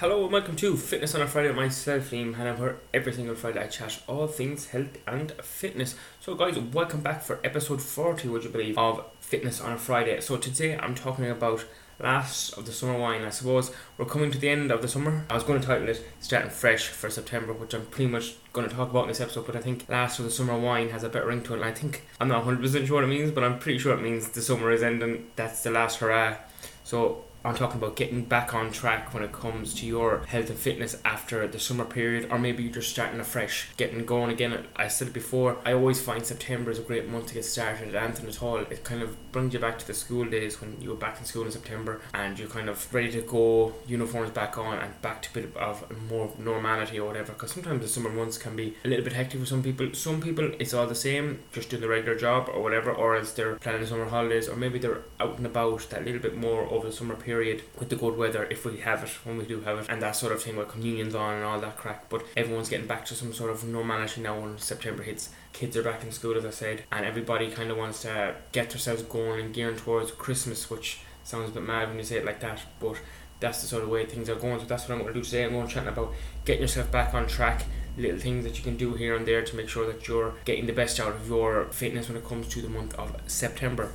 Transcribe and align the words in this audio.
Hello 0.00 0.24
and 0.24 0.30
welcome 0.30 0.56
to 0.56 0.76
Fitness 0.76 1.14
on 1.14 1.22
a 1.22 1.26
Friday 1.26 1.50
myself, 1.52 2.10
Liam, 2.10 2.36
here 2.36 2.80
every 2.92 3.14
single 3.14 3.34
Friday. 3.34 3.60
I 3.60 3.66
chat 3.66 4.02
all 4.06 4.26
things 4.26 4.66
health 4.66 4.98
and 5.06 5.32
fitness. 5.40 5.96
So, 6.20 6.34
guys, 6.34 6.58
welcome 6.58 7.00
back 7.00 7.22
for 7.22 7.40
episode 7.42 7.80
40, 7.80 8.28
would 8.28 8.44
you 8.44 8.50
believe, 8.50 8.76
of 8.76 9.02
Fitness 9.20 9.58
on 9.58 9.72
a 9.72 9.78
Friday. 9.78 10.20
So, 10.20 10.36
today 10.36 10.76
I'm 10.76 10.94
talking 10.94 11.30
about 11.30 11.64
last 11.98 12.52
of 12.58 12.66
the 12.66 12.72
summer 12.72 12.98
wine. 12.98 13.22
I 13.22 13.30
suppose 13.30 13.70
we're 13.96 14.04
coming 14.04 14.30
to 14.32 14.38
the 14.38 14.50
end 14.50 14.70
of 14.70 14.82
the 14.82 14.88
summer. 14.88 15.24
I 15.30 15.34
was 15.34 15.44
going 15.44 15.62
to 15.62 15.66
title 15.66 15.88
it 15.88 16.04
Starting 16.20 16.50
Fresh 16.50 16.88
for 16.88 17.08
September, 17.08 17.54
which 17.54 17.72
I'm 17.72 17.86
pretty 17.86 18.10
much 18.10 18.34
going 18.52 18.68
to 18.68 18.74
talk 18.76 18.90
about 18.90 19.04
in 19.04 19.08
this 19.08 19.22
episode, 19.22 19.46
but 19.46 19.56
I 19.56 19.60
think 19.60 19.88
last 19.88 20.18
of 20.18 20.26
the 20.26 20.30
summer 20.30 20.58
wine 20.58 20.90
has 20.90 21.04
a 21.04 21.08
better 21.08 21.28
ring 21.28 21.42
to 21.44 21.54
it, 21.54 21.56
and 21.56 21.64
I 21.64 21.72
think 21.72 22.02
I'm 22.20 22.28
not 22.28 22.44
100% 22.44 22.86
sure 22.86 22.96
what 22.96 23.04
it 23.04 23.06
means, 23.06 23.30
but 23.30 23.44
I'm 23.44 23.58
pretty 23.58 23.78
sure 23.78 23.94
it 23.94 24.02
means 24.02 24.28
the 24.28 24.42
summer 24.42 24.70
is 24.72 24.82
ending. 24.82 25.30
That's 25.36 25.62
the 25.62 25.70
last 25.70 26.00
hurrah. 26.00 26.36
So, 26.84 27.24
I'm 27.46 27.54
talking 27.54 27.80
about 27.80 27.94
getting 27.94 28.24
back 28.24 28.54
on 28.54 28.72
track 28.72 29.14
when 29.14 29.22
it 29.22 29.30
comes 29.30 29.72
to 29.74 29.86
your 29.86 30.24
health 30.26 30.50
and 30.50 30.58
fitness 30.58 30.96
after 31.04 31.46
the 31.46 31.60
summer 31.60 31.84
period, 31.84 32.26
or 32.28 32.40
maybe 32.40 32.64
you're 32.64 32.72
just 32.72 32.90
starting 32.90 33.20
afresh, 33.20 33.68
getting 33.76 34.04
going 34.04 34.32
again. 34.32 34.66
I 34.74 34.88
said 34.88 35.08
it 35.08 35.14
before, 35.14 35.58
I 35.64 35.72
always 35.72 36.02
find 36.02 36.26
September 36.26 36.72
is 36.72 36.80
a 36.80 36.82
great 36.82 37.08
month 37.08 37.28
to 37.28 37.34
get 37.34 37.44
started 37.44 37.94
at 37.94 38.02
anything 38.02 38.28
at 38.28 38.42
all. 38.42 38.56
It 38.56 38.82
kind 38.82 39.00
of 39.00 39.30
brings 39.30 39.54
you 39.54 39.60
back 39.60 39.78
to 39.78 39.86
the 39.86 39.94
school 39.94 40.24
days 40.24 40.60
when 40.60 40.80
you 40.80 40.88
were 40.88 40.96
back 40.96 41.20
in 41.20 41.24
school 41.24 41.44
in 41.44 41.52
September 41.52 42.00
and 42.12 42.36
you're 42.36 42.48
kind 42.48 42.68
of 42.68 42.92
ready 42.92 43.12
to 43.12 43.22
go, 43.22 43.74
uniforms 43.86 44.30
back 44.30 44.58
on, 44.58 44.78
and 44.78 45.00
back 45.00 45.22
to 45.22 45.30
a 45.30 45.42
bit 45.42 45.56
of 45.56 45.84
more 46.10 46.32
normality 46.40 46.98
or 46.98 47.06
whatever. 47.06 47.32
Because 47.32 47.52
sometimes 47.52 47.80
the 47.80 47.88
summer 47.88 48.10
months 48.10 48.38
can 48.38 48.56
be 48.56 48.74
a 48.84 48.88
little 48.88 49.04
bit 49.04 49.12
hectic 49.12 49.38
for 49.38 49.46
some 49.46 49.62
people. 49.62 49.94
Some 49.94 50.20
people, 50.20 50.50
it's 50.58 50.74
all 50.74 50.88
the 50.88 50.96
same, 50.96 51.38
just 51.52 51.70
doing 51.70 51.82
the 51.82 51.88
regular 51.88 52.18
job 52.18 52.50
or 52.52 52.60
whatever, 52.60 52.90
or 52.90 53.16
else 53.16 53.30
they're 53.30 53.54
planning 53.54 53.86
summer 53.86 54.06
holidays, 54.06 54.48
or 54.48 54.56
maybe 54.56 54.80
they're 54.80 55.02
out 55.20 55.36
and 55.36 55.46
about 55.46 55.86
that 55.90 56.04
little 56.04 56.20
bit 56.20 56.36
more 56.36 56.62
over 56.72 56.88
the 56.88 56.92
summer 56.92 57.14
period 57.14 57.35
period 57.36 57.62
with 57.78 57.90
the 57.90 57.96
good 57.96 58.16
weather 58.16 58.44
if 58.50 58.64
we 58.64 58.78
have 58.78 59.02
it 59.04 59.10
when 59.26 59.36
we 59.36 59.44
do 59.44 59.60
have 59.60 59.78
it 59.78 59.86
and 59.90 60.00
that 60.00 60.16
sort 60.16 60.32
of 60.32 60.42
thing 60.42 60.56
where 60.56 60.64
communions 60.64 61.14
on 61.14 61.34
and 61.34 61.44
all 61.44 61.60
that 61.60 61.76
crack. 61.76 62.08
But 62.08 62.24
everyone's 62.34 62.70
getting 62.70 62.86
back 62.86 63.04
to 63.06 63.14
some 63.14 63.34
sort 63.34 63.50
of 63.50 63.62
normality 63.62 64.22
now 64.22 64.40
when 64.40 64.56
September 64.56 65.02
hits. 65.02 65.28
Kids 65.52 65.76
are 65.76 65.82
back 65.82 66.02
in 66.02 66.10
school 66.12 66.34
as 66.38 66.46
I 66.46 66.50
said 66.50 66.84
and 66.90 67.04
everybody 67.04 67.50
kind 67.50 67.70
of 67.70 67.76
wants 67.76 68.00
to 68.02 68.34
get 68.52 68.70
themselves 68.70 69.02
going 69.02 69.38
and 69.40 69.54
gearing 69.54 69.76
towards 69.76 70.12
Christmas 70.12 70.70
which 70.70 71.00
sounds 71.24 71.50
a 71.50 71.52
bit 71.52 71.62
mad 71.62 71.88
when 71.88 71.98
you 71.98 72.04
say 72.04 72.16
it 72.16 72.24
like 72.24 72.40
that 72.40 72.62
but 72.80 72.96
that's 73.38 73.60
the 73.60 73.66
sort 73.66 73.82
of 73.82 73.90
way 73.90 74.06
things 74.06 74.30
are 74.30 74.36
going. 74.36 74.58
So 74.58 74.64
that's 74.64 74.88
what 74.88 74.94
I'm 74.94 75.02
going 75.02 75.12
to 75.12 75.20
do 75.20 75.24
today. 75.24 75.44
I'm 75.44 75.52
going 75.52 75.68
to 75.68 75.74
chat 75.74 75.86
about 75.86 76.14
getting 76.46 76.62
yourself 76.62 76.90
back 76.90 77.12
on 77.12 77.26
track 77.26 77.66
little 77.98 78.18
things 78.18 78.44
that 78.44 78.56
you 78.56 78.64
can 78.64 78.78
do 78.78 78.94
here 78.94 79.14
and 79.14 79.26
there 79.26 79.42
to 79.42 79.56
make 79.56 79.68
sure 79.68 79.86
that 79.86 80.08
you're 80.08 80.32
getting 80.46 80.64
the 80.64 80.72
best 80.72 80.98
out 81.00 81.14
of 81.16 81.28
your 81.28 81.66
fitness 81.66 82.08
when 82.08 82.16
it 82.16 82.24
comes 82.24 82.48
to 82.48 82.62
the 82.62 82.68
month 82.68 82.94
of 82.94 83.14
September 83.26 83.92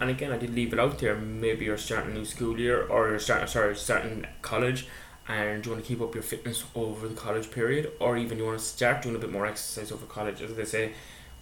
and 0.00 0.10
again, 0.10 0.32
I 0.32 0.38
did 0.38 0.54
leave 0.54 0.72
it 0.72 0.78
out 0.78 0.98
there. 0.98 1.16
Maybe 1.16 1.64
you're 1.66 1.78
starting 1.78 2.12
a 2.12 2.14
new 2.14 2.24
school 2.24 2.58
year, 2.58 2.86
or 2.86 3.08
you're 3.08 3.18
starting 3.18 3.46
sorry 3.46 3.76
starting 3.76 4.26
college, 4.42 4.86
and 5.28 5.64
you 5.64 5.72
want 5.72 5.84
to 5.84 5.88
keep 5.88 6.00
up 6.00 6.14
your 6.14 6.22
fitness 6.22 6.64
over 6.74 7.08
the 7.08 7.14
college 7.14 7.50
period, 7.50 7.92
or 8.00 8.16
even 8.16 8.38
you 8.38 8.44
want 8.44 8.58
to 8.58 8.64
start 8.64 9.02
doing 9.02 9.16
a 9.16 9.18
bit 9.18 9.30
more 9.32 9.46
exercise 9.46 9.92
over 9.92 10.06
college. 10.06 10.42
As 10.42 10.54
they 10.54 10.64
say, 10.64 10.92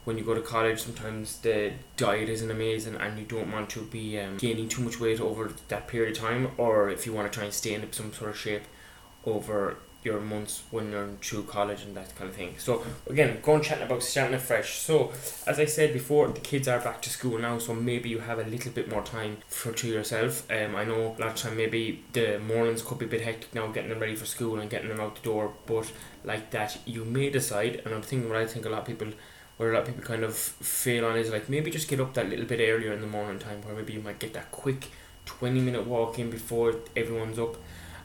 when 0.05 0.19
you 0.19 0.25
go 0.25 0.35
to 0.35 0.41
college, 0.41 0.81
sometimes 0.81 1.39
the 1.39 1.73
diet 1.97 2.29
isn't 2.29 2.51
amazing, 2.51 2.97
and 2.97 3.19
you 3.19 3.25
don't 3.25 3.53
want 3.53 3.71
to 3.71 3.83
be 3.83 4.19
um, 4.19 4.37
gaining 4.37 4.69
too 4.69 4.83
much 4.83 4.99
weight 5.01 5.21
over 5.21 5.53
that 5.69 5.89
period 5.89 6.17
of 6.17 6.23
time, 6.23 6.51
or 6.59 6.91
if 6.91 7.07
you 7.07 7.13
want 7.13 7.31
to 7.31 7.37
try 7.37 7.45
and 7.45 7.55
stay 7.55 7.75
in 7.75 7.93
some 7.93 8.13
sort 8.13 8.31
of 8.31 8.37
shape 8.37 8.65
over 9.25 9.77
your 10.05 10.21
months 10.21 10.63
when 10.71 10.91
you're 10.91 11.05
in 11.05 11.17
through 11.19 11.45
college 11.45 11.83
and 11.83 11.97
that 11.97 12.15
kind 12.17 12.29
of 12.29 12.37
thing. 12.37 12.55
So 12.59 12.85
again, 13.09 13.39
going 13.43 13.63
chatting 13.63 13.85
about 13.85 14.03
starting 14.03 14.35
afresh. 14.35 14.79
So 14.79 15.13
as 15.47 15.59
I 15.59 15.65
said 15.65 15.93
before, 15.93 16.29
the 16.29 16.41
kids 16.41 16.69
are 16.69 16.81
back 16.81 17.03
to 17.03 17.11
school 17.11 17.39
now, 17.39 17.59
so 17.59 17.75
maybe 17.75 18.09
you 18.09 18.19
have 18.19 18.39
a 18.39 18.45
little 18.45 18.73
bit 18.73 18.91
more 18.91 19.03
time 19.03 19.39
for 19.49 19.73
to 19.73 19.89
yourself. 19.89 20.51
Um, 20.51 20.75
I 20.75 20.85
know 20.85 21.15
a 21.17 21.21
lot 21.21 21.31
of 21.31 21.37
time 21.37 21.57
maybe 21.57 22.05
the 22.13 22.41
mornings 22.41 22.83
could 22.83 22.99
be 22.99 23.07
a 23.07 23.09
bit 23.09 23.23
hectic 23.23 23.55
now, 23.55 23.69
getting 23.69 23.91
them 23.91 24.01
ready 24.01 24.17
for 24.17 24.27
school 24.27 24.59
and 24.59 24.69
getting 24.69 24.89
them 24.89 25.01
out 25.01 25.17
the 25.17 25.23
door. 25.23 25.53
But 25.67 25.93
like 26.25 26.51
that, 26.51 26.79
you 26.85 27.05
may 27.05 27.31
decide, 27.31 27.83
and 27.85 27.95
I'm 27.95 28.03
thinking 28.03 28.29
what 28.29 28.39
I 28.39 28.47
think 28.47 28.67
a 28.67 28.71
lot 28.71 28.81
of 28.81 28.87
people 28.87 29.09
where 29.57 29.71
a 29.71 29.75
lot 29.75 29.83
of 29.83 29.89
people 29.89 30.03
kind 30.03 30.25
of 30.25 30.35
fail 30.35 31.05
on 31.05 31.17
is 31.17 31.31
like 31.31 31.49
maybe 31.49 31.71
just 31.71 31.89
get 31.89 32.01
up 32.01 32.15
that 32.15 32.29
little 32.29 32.47
bit 32.47 32.59
earlier 32.61 32.93
in 32.93 33.01
the 33.01 33.07
morning 33.07 33.39
time 33.39 33.63
where 33.63 33.75
maybe 33.75 33.93
you 33.93 34.01
might 34.01 34.19
get 34.19 34.33
that 34.33 34.51
quick 34.51 34.89
20 35.27 35.61
minute 35.61 35.87
walk 35.87 36.19
in 36.19 36.31
before 36.31 36.75
everyone's 36.97 37.39
up 37.39 37.57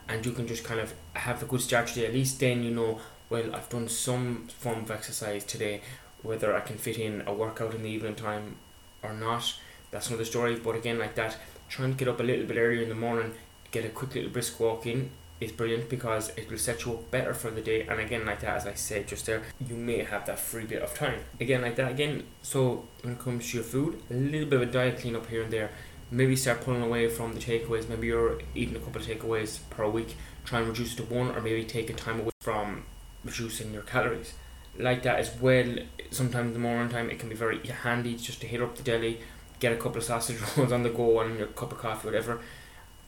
and 0.08 0.24
you 0.24 0.32
can 0.32 0.46
just 0.46 0.64
kind 0.64 0.80
of 0.80 0.94
have 1.14 1.42
a 1.42 1.46
good 1.46 1.60
start 1.60 1.88
today. 1.88 2.06
At 2.06 2.14
least 2.14 2.40
then 2.40 2.62
you 2.62 2.70
know, 2.70 3.00
well, 3.30 3.54
I've 3.54 3.68
done 3.68 3.88
some 3.88 4.48
form 4.48 4.80
of 4.80 4.90
exercise 4.90 5.44
today, 5.44 5.82
whether 6.22 6.54
I 6.54 6.60
can 6.60 6.78
fit 6.78 6.98
in 6.98 7.22
a 7.26 7.32
workout 7.32 7.74
in 7.74 7.82
the 7.82 7.90
evening 7.90 8.14
time 8.14 8.56
or 9.02 9.12
not. 9.12 9.54
That's 9.90 10.08
another 10.08 10.24
story. 10.24 10.56
But 10.56 10.76
again, 10.76 10.98
like 10.98 11.14
that, 11.16 11.36
trying 11.68 11.92
to 11.92 11.96
get 11.96 12.08
up 12.08 12.20
a 12.20 12.22
little 12.22 12.46
bit 12.46 12.56
earlier 12.56 12.82
in 12.82 12.88
the 12.88 12.94
morning, 12.94 13.34
get 13.70 13.84
a 13.84 13.88
quick 13.90 14.14
little 14.14 14.30
brisk 14.30 14.58
walk 14.58 14.86
in 14.86 15.10
is 15.40 15.52
brilliant 15.52 15.88
because 15.88 16.30
it 16.36 16.50
will 16.50 16.58
set 16.58 16.84
you 16.84 16.94
up 16.94 17.10
better 17.10 17.32
for 17.32 17.50
the 17.50 17.60
day. 17.60 17.86
And 17.86 18.00
again, 18.00 18.26
like 18.26 18.40
that, 18.40 18.56
as 18.56 18.66
I 18.66 18.74
said 18.74 19.06
just 19.06 19.26
there, 19.26 19.42
you 19.64 19.76
may 19.76 20.02
have 20.02 20.26
that 20.26 20.38
free 20.38 20.64
bit 20.64 20.82
of 20.82 20.94
time. 20.94 21.20
Again, 21.40 21.62
like 21.62 21.76
that, 21.76 21.90
again. 21.90 22.24
So 22.42 22.88
when 23.02 23.14
it 23.14 23.20
comes 23.20 23.50
to 23.50 23.58
your 23.58 23.64
food, 23.64 24.02
a 24.10 24.14
little 24.14 24.48
bit 24.48 24.62
of 24.62 24.68
a 24.68 24.72
diet 24.72 24.98
clean 24.98 25.16
up 25.16 25.26
here 25.26 25.42
and 25.42 25.52
there 25.52 25.70
maybe 26.10 26.36
start 26.36 26.62
pulling 26.62 26.82
away 26.82 27.08
from 27.08 27.32
the 27.34 27.40
takeaways. 27.40 27.88
Maybe 27.88 28.08
you're 28.08 28.40
eating 28.54 28.76
a 28.76 28.80
couple 28.80 29.00
of 29.00 29.06
takeaways 29.06 29.58
per 29.70 29.88
week. 29.88 30.16
Try 30.44 30.60
and 30.60 30.68
reduce 30.68 30.94
it 30.94 30.96
to 30.96 31.02
one, 31.02 31.34
or 31.34 31.40
maybe 31.40 31.64
take 31.64 31.90
a 31.90 31.94
time 31.94 32.20
away 32.20 32.30
from 32.40 32.84
reducing 33.24 33.72
your 33.72 33.82
calories. 33.82 34.34
Like 34.78 35.02
that 35.02 35.18
as 35.18 35.34
well. 35.40 35.76
Sometimes 36.10 36.52
the 36.52 36.58
morning 36.58 36.88
time, 36.88 37.10
it 37.10 37.18
can 37.18 37.28
be 37.28 37.34
very 37.34 37.58
handy 37.66 38.16
just 38.16 38.40
to 38.40 38.46
hit 38.46 38.62
up 38.62 38.76
the 38.76 38.82
deli, 38.82 39.20
get 39.60 39.72
a 39.72 39.76
couple 39.76 39.98
of 39.98 40.04
sausage 40.04 40.38
rolls 40.56 40.72
on 40.76 40.82
the 40.82 40.90
go, 40.90 41.20
and 41.20 41.38
your 41.38 41.48
cup 41.48 41.72
of 41.72 41.78
coffee, 41.78 42.06
whatever 42.06 42.40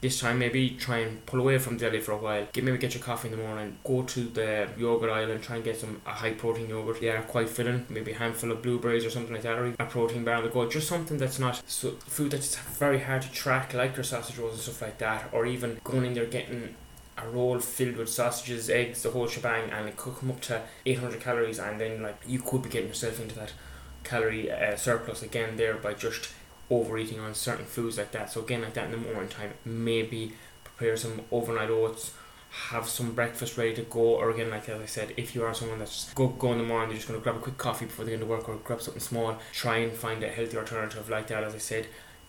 this 0.00 0.20
time 0.20 0.38
maybe 0.38 0.70
try 0.70 0.98
and 0.98 1.24
pull 1.26 1.40
away 1.40 1.58
from 1.58 1.76
deli 1.76 2.00
for 2.00 2.12
a 2.12 2.16
while. 2.16 2.46
Get 2.52 2.64
maybe 2.64 2.78
get 2.78 2.94
your 2.94 3.02
coffee 3.02 3.28
in 3.28 3.36
the 3.36 3.42
morning. 3.42 3.76
Go 3.84 4.02
to 4.02 4.24
the 4.24 4.68
yogurt 4.78 5.10
aisle 5.10 5.30
and 5.30 5.42
try 5.42 5.56
and 5.56 5.64
get 5.64 5.78
some 5.78 6.00
a 6.06 6.10
high 6.10 6.32
protein 6.32 6.68
yogurt. 6.68 7.00
They 7.00 7.10
are 7.10 7.22
quite 7.22 7.48
filling. 7.48 7.86
Maybe 7.88 8.12
a 8.12 8.18
handful 8.18 8.52
of 8.52 8.62
blueberries 8.62 9.04
or 9.04 9.10
something 9.10 9.32
like 9.32 9.42
that, 9.42 9.58
or 9.58 9.74
a 9.78 9.86
protein 9.86 10.24
bar 10.24 10.36
on 10.36 10.44
the 10.44 10.48
go. 10.48 10.68
Just 10.68 10.88
something 10.88 11.18
that's 11.18 11.38
not 11.38 11.62
so 11.66 11.90
food 12.06 12.32
that's 12.32 12.56
very 12.56 13.00
hard 13.00 13.22
to 13.22 13.32
track, 13.32 13.74
like 13.74 13.96
your 13.96 14.04
sausage 14.04 14.38
rolls 14.38 14.54
and 14.54 14.62
stuff 14.62 14.82
like 14.82 14.98
that, 14.98 15.28
or 15.32 15.44
even 15.46 15.78
going 15.84 16.06
in 16.06 16.14
there 16.14 16.26
getting 16.26 16.74
a 17.18 17.28
roll 17.28 17.58
filled 17.58 17.96
with 17.96 18.08
sausages, 18.08 18.70
eggs, 18.70 19.02
the 19.02 19.10
whole 19.10 19.26
shebang, 19.26 19.70
and 19.70 19.88
it 19.88 19.96
could 19.96 20.16
come 20.16 20.30
up 20.30 20.40
to 20.40 20.62
800 20.86 21.20
calories, 21.20 21.58
and 21.58 21.80
then 21.80 22.02
like 22.02 22.16
you 22.26 22.40
could 22.40 22.62
be 22.62 22.70
getting 22.70 22.88
yourself 22.88 23.20
into 23.20 23.34
that 23.34 23.52
calorie 24.02 24.50
uh, 24.50 24.76
surplus 24.76 25.22
again 25.22 25.56
there 25.56 25.74
by 25.74 25.92
just 25.92 26.32
overeating 26.70 27.20
on 27.20 27.34
certain 27.34 27.64
foods 27.64 27.98
like 27.98 28.12
that. 28.12 28.30
So 28.30 28.42
again, 28.42 28.62
like 28.62 28.74
that 28.74 28.86
in 28.86 28.92
the 28.92 28.96
morning 28.96 29.28
time, 29.28 29.52
maybe 29.64 30.32
prepare 30.64 30.96
some 30.96 31.22
overnight 31.30 31.70
oats, 31.70 32.12
have 32.50 32.88
some 32.88 33.12
breakfast 33.12 33.56
ready 33.58 33.74
to 33.74 33.82
go, 33.82 34.00
or 34.00 34.30
again, 34.30 34.50
like 34.50 34.68
as 34.68 34.80
I 34.80 34.86
said, 34.86 35.14
if 35.16 35.34
you 35.34 35.44
are 35.44 35.54
someone 35.54 35.78
that's 35.78 36.12
go 36.14 36.28
go 36.28 36.52
in 36.52 36.58
the 36.58 36.64
morning, 36.64 36.90
you're 36.90 36.96
just 36.96 37.08
gonna 37.08 37.20
grab 37.20 37.36
a 37.36 37.40
quick 37.40 37.58
coffee 37.58 37.86
before 37.86 38.04
they 38.04 38.12
go 38.12 38.18
to 38.18 38.26
work, 38.26 38.48
or 38.48 38.56
grab 38.56 38.80
something 38.82 39.00
small. 39.00 39.38
Try 39.52 39.78
and 39.78 39.92
find 39.92 40.22
a 40.22 40.28
healthy 40.28 40.56
alternative 40.56 41.08
like 41.08 41.26
that. 41.28 41.44
As 41.44 41.54
I 41.54 41.58
said, 41.58 41.86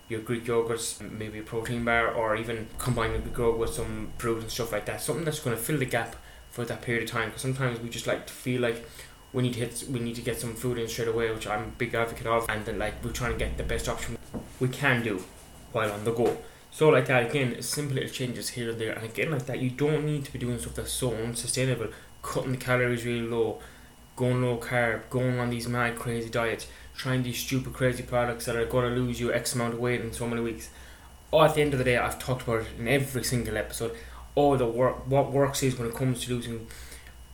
your 0.10 0.22
Greek 0.22 0.46
yogurts, 0.46 1.00
maybe 1.10 1.40
a 1.40 1.44
protein 1.44 1.86
bar, 1.86 2.12
or 2.12 2.36
even 2.36 2.68
combine 2.78 3.14
the 3.14 3.52
with 3.52 3.74
some 3.74 4.12
fruit 4.18 4.42
and 4.42 4.52
stuff 4.52 4.72
like 4.72 4.86
that. 4.86 5.02
Something 5.02 5.26
that's 5.26 5.40
gonna 5.40 5.58
fill 5.58 5.80
the 5.80 5.86
gap 5.86 6.16
for 6.50 6.66
that 6.66 6.82
period 6.82 7.04
of 7.04 7.10
time. 7.10 7.30
Because 7.30 7.42
sometimes 7.42 7.80
we 7.80 7.90
just 7.90 8.08
like 8.08 8.28
to 8.28 8.34
feel 8.34 8.62
like 8.62 8.86
we 9.34 9.44
need 9.44 9.54
to 9.54 9.60
hit, 9.60 9.84
we 9.90 10.00
need 10.00 10.16
to 10.16 10.22
get 10.22 10.40
some 10.40 10.54
food 10.54 10.78
in 10.78 10.88
straight 10.88 11.08
away, 11.08 11.32
which 11.32 11.48
I'm 11.48 11.64
a 11.64 11.72
big 11.78 11.94
advocate 11.96 12.28
of, 12.28 12.46
and 12.50 12.66
then 12.66 12.80
like 12.80 13.04
we're 13.04 13.12
trying 13.12 13.34
to 13.34 13.38
get 13.38 13.58
the 13.58 13.64
best 13.64 13.88
option 13.88 14.18
we 14.60 14.68
can 14.68 15.04
do 15.04 15.24
while 15.72 15.92
on 15.92 16.04
the 16.04 16.12
go. 16.12 16.38
So 16.72 16.90
like 16.90 17.08
that 17.08 17.30
again, 17.30 17.62
simple 17.62 17.96
little 17.96 18.10
changes 18.10 18.50
here 18.50 18.72
and 18.72 18.80
there, 18.80 18.94
and 18.94 19.04
again 19.04 19.32
like 19.32 19.46
that, 19.46 19.60
you 19.60 19.70
don't 19.70 20.06
need 20.06 20.26
to 20.26 20.34
be 20.34 20.40
doing 20.40 20.60
stuff 20.60 20.76
that's 20.76 20.92
so 20.92 21.14
unsustainable, 21.14 21.88
cutting 22.22 22.52
the 22.52 22.58
calories 22.58 23.06
really 23.06 23.28
low, 23.28 23.60
going 24.16 24.42
low 24.42 24.58
carb, 24.58 25.10
going 25.10 25.40
on 25.40 25.50
these 25.50 25.68
mad 25.68 25.98
crazy 25.98 26.30
diets, 26.30 26.68
trying 26.96 27.24
these 27.24 27.40
stupid 27.40 27.74
crazy 27.74 28.04
products 28.04 28.46
that 28.46 28.56
are 28.56 28.66
to 28.66 28.88
lose 28.88 29.20
you 29.20 29.34
X 29.34 29.56
amount 29.56 29.74
of 29.74 29.80
weight 29.80 30.02
in 30.02 30.14
so 30.14 30.28
many 30.28 30.42
weeks. 30.42 30.70
Or 31.32 31.46
at 31.46 31.56
the 31.56 31.62
end 31.62 31.74
of 31.74 31.80
the 31.80 31.86
day, 31.86 31.98
I've 31.98 32.20
talked 32.20 32.44
about 32.44 32.62
it 32.62 32.68
in 32.78 32.88
every 32.88 33.24
single 33.24 33.58
episode. 33.58 33.96
All 34.36 34.58
the 34.58 34.66
work, 34.68 35.08
what 35.08 35.32
works 35.32 35.64
is 35.64 35.78
when 35.78 35.88
it 35.88 35.96
comes 35.96 36.26
to 36.26 36.34
losing 36.34 36.68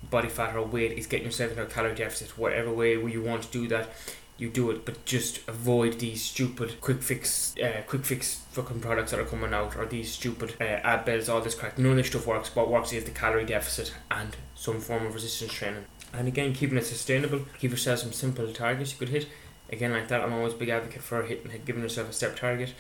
body 0.10 0.30
fat 0.30 0.56
or 0.56 0.66
weight 0.66 0.98
is 0.98 1.08
getting 1.08 1.26
yourself 1.26 1.52
into 1.52 1.64
a 1.64 1.68
calorie 1.68 1.96
deficit, 1.96 2.38
whatever 2.38 2.72
way 2.72 2.94
you 2.94 3.22
want 3.22 3.44
to 3.44 3.52
do 3.52 3.68
that 3.68 3.90
you 4.38 4.50
do 4.50 4.70
it, 4.70 4.86
but 4.86 5.04
just 5.06 5.40
avoid 5.48 6.00
these 6.00 6.24
stupid 6.24 6.80
quick 6.80 7.02
fix, 7.02 7.56
uh, 7.58 7.82
quick 7.88 8.06
fix 8.06 8.42
fucking 8.52 8.80
products 8.80 9.12
that 9.12 9.20
are 9.20 9.26
coming 9.26 9.54
out, 9.54 9.76
or 9.76 9.86
these 9.86 10.12
stupid 10.12 10.56
uh, 10.62 10.64
ab 10.64 11.06
bells, 11.06 11.28
all 11.28 11.42
this 11.42 11.56
crap. 11.56 11.78
None 11.78 11.92
of 11.92 11.98
this 11.98 12.08
stuff 12.08 12.28
works. 12.28 12.56
What 12.56 12.70
works 12.70 12.94
is 12.94 13.04
the 13.04 13.12
calorie 13.12 13.46
deficit 13.46 13.94
and 14.12 14.36
some 14.56 14.80
form 14.80 15.08
of 15.08 15.16
resistance 15.16 15.54
training. 15.54 15.86
And 16.14 16.28
again, 16.28 16.54
keeping 16.54 16.78
it 16.78 16.86
sustainable. 16.86 17.42
Give 17.60 17.72
yourself 17.72 18.00
some 18.00 18.14
simple 18.14 18.52
targets 18.54 18.92
you 18.92 19.00
could 19.00 19.10
hit. 19.10 19.28
Again, 19.72 19.92
like 19.92 20.08
that, 20.08 20.22
I'm 20.22 20.34
always 20.34 20.54
a 20.54 20.58
big 20.58 20.70
advocate 20.70 21.02
for 21.02 21.24
hitting, 21.24 21.52
giving 21.66 21.82
yourself 21.82 22.10
a 22.10 22.14
step 22.14 22.36
target. 22.36 22.74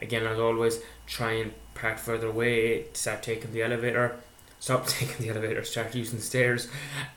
Again, 0.00 0.26
as 0.26 0.38
always, 0.38 0.80
try 1.06 1.32
and 1.32 1.52
park 1.74 1.98
further 1.98 2.28
away. 2.28 2.86
Start 2.94 3.22
taking 3.22 3.52
the 3.52 3.62
elevator 3.62 4.18
stop 4.62 4.86
taking 4.98 5.26
the 5.26 5.28
elevator, 5.28 5.64
start 5.64 5.92
using 5.92 6.20
the 6.20 6.24
stairs. 6.24 6.68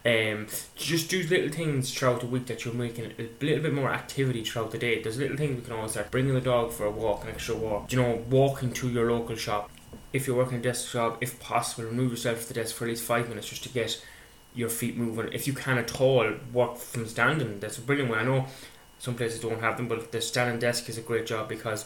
Um, 0.04 0.48
just 0.76 1.12
do 1.12 1.22
little 1.22 1.50
things 1.50 1.94
throughout 1.94 2.22
the 2.22 2.26
week 2.26 2.48
that 2.48 2.66
you're 2.66 2.74
making 2.74 3.06
a 3.20 3.46
little 3.46 3.62
bit 3.62 3.72
more 3.72 3.92
activity 3.92 4.44
throughout 4.44 4.72
the 4.72 4.80
day. 4.80 5.04
There's 5.04 5.20
little 5.20 5.38
things 5.38 5.56
we 5.56 5.62
can 5.62 5.74
always 5.74 5.92
start 5.92 6.10
bringing 6.10 6.34
the 6.34 6.42
dog 6.42 6.74
for 6.74 6.86
a 6.86 6.92
walk, 6.92 7.24
an 7.24 7.30
extra 7.30 7.56
walk. 7.56 7.92
You 7.92 8.02
know, 8.02 8.24
walking 8.32 8.74
to 8.74 8.90
your 8.90 9.12
local 9.12 9.36
shop, 9.36 9.70
if 10.12 10.26
you're 10.26 10.36
working 10.36 10.58
a 10.58 10.62
desk 10.62 10.92
job, 10.92 11.20
if 11.22 11.40
possible, 11.40 11.88
remove 11.88 12.12
yourself 12.12 12.40
from 12.40 12.48
the 12.48 12.54
desk 12.56 12.76
for 12.76 12.86
at 12.86 12.90
least 12.90 13.04
five 13.04 13.30
minutes 13.30 13.48
just 13.48 13.62
to 13.64 13.70
get 13.70 14.04
your 14.56 14.70
feet 14.70 14.98
moving. 14.98 15.32
If 15.32 15.46
you 15.46 15.54
can 15.54 15.78
at 15.78 16.02
all, 16.02 16.28
work 16.52 16.78
from 16.78 17.06
standing. 17.06 17.60
That's 17.60 17.78
a 17.78 17.82
brilliant 17.82 18.12
way. 18.12 18.18
I 18.18 18.24
know 18.24 18.48
some 18.98 19.14
places 19.14 19.40
don't 19.40 19.62
have 19.62 19.78
them, 19.78 19.88
but 19.88 20.12
the 20.12 20.20
standing 20.20 20.58
desk 20.58 20.90
is 20.90 20.98
a 20.98 21.02
great 21.02 21.28
job 21.28 21.48
because 21.48 21.86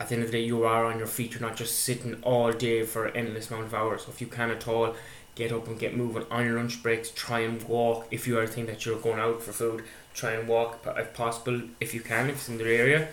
at 0.00 0.08
the 0.08 0.14
end 0.14 0.24
of 0.24 0.30
the 0.30 0.38
day, 0.38 0.44
you 0.44 0.64
are 0.64 0.86
on 0.86 0.98
your 0.98 1.06
feet. 1.06 1.32
You're 1.32 1.42
not 1.42 1.56
just 1.56 1.80
sitting 1.80 2.16
all 2.22 2.50
day 2.52 2.84
for 2.84 3.06
an 3.06 3.16
endless 3.16 3.50
amount 3.50 3.66
of 3.66 3.74
hours. 3.74 4.04
So 4.04 4.10
if 4.10 4.22
you 4.22 4.26
can 4.26 4.50
at 4.50 4.66
all, 4.66 4.96
get 5.34 5.52
up 5.52 5.68
and 5.68 5.78
get 5.78 5.94
moving 5.94 6.24
on 6.30 6.46
your 6.46 6.56
lunch 6.56 6.82
breaks. 6.82 7.10
Try 7.10 7.40
and 7.40 7.62
walk 7.68 8.08
if 8.10 8.26
you 8.26 8.38
are 8.38 8.46
thinking 8.46 8.66
that 8.66 8.86
you're 8.86 8.98
going 8.98 9.20
out 9.20 9.42
for 9.42 9.52
food. 9.52 9.84
Try 10.14 10.32
and 10.32 10.48
walk 10.48 10.84
if 10.96 11.12
possible, 11.12 11.60
if 11.80 11.92
you 11.92 12.00
can, 12.00 12.30
if 12.30 12.36
it's 12.36 12.48
in 12.48 12.56
the 12.56 12.64
area. 12.64 13.08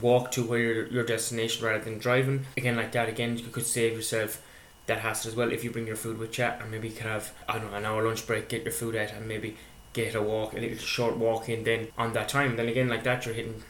Walk 0.00 0.30
to 0.32 0.44
where 0.44 0.86
your, 0.86 1.04
destination 1.04 1.66
rather 1.66 1.82
than 1.82 1.98
driving. 1.98 2.46
Again, 2.56 2.76
like 2.76 2.92
that, 2.92 3.08
again, 3.08 3.36
you 3.36 3.48
could 3.48 3.66
save 3.66 3.94
yourself 3.94 4.40
that 4.86 5.00
hassle 5.00 5.30
as 5.30 5.36
well 5.36 5.52
if 5.52 5.64
you 5.64 5.70
bring 5.70 5.86
your 5.86 5.96
food 5.96 6.18
with 6.18 6.38
you 6.38 6.44
and 6.44 6.70
maybe 6.70 6.88
you 6.88 6.94
can 6.94 7.06
have 7.06 7.32
I 7.46 7.58
don't 7.58 7.70
know 7.70 7.76
an 7.76 7.84
hour 7.84 8.06
lunch 8.06 8.26
break, 8.26 8.48
get 8.48 8.62
your 8.62 8.72
food 8.72 8.96
out 8.96 9.12
and 9.12 9.28
maybe 9.28 9.56
get 9.92 10.14
a 10.14 10.22
walk, 10.22 10.54
a 10.54 10.58
little 10.58 10.78
short 10.78 11.16
walk 11.18 11.48
in 11.48 11.64
then 11.64 11.88
on 11.98 12.14
that 12.14 12.28
time. 12.30 12.56
Then 12.56 12.68
again 12.68 12.88
like 12.88 13.04
that 13.04 13.26
you're 13.26 13.34
hitting 13.34 13.62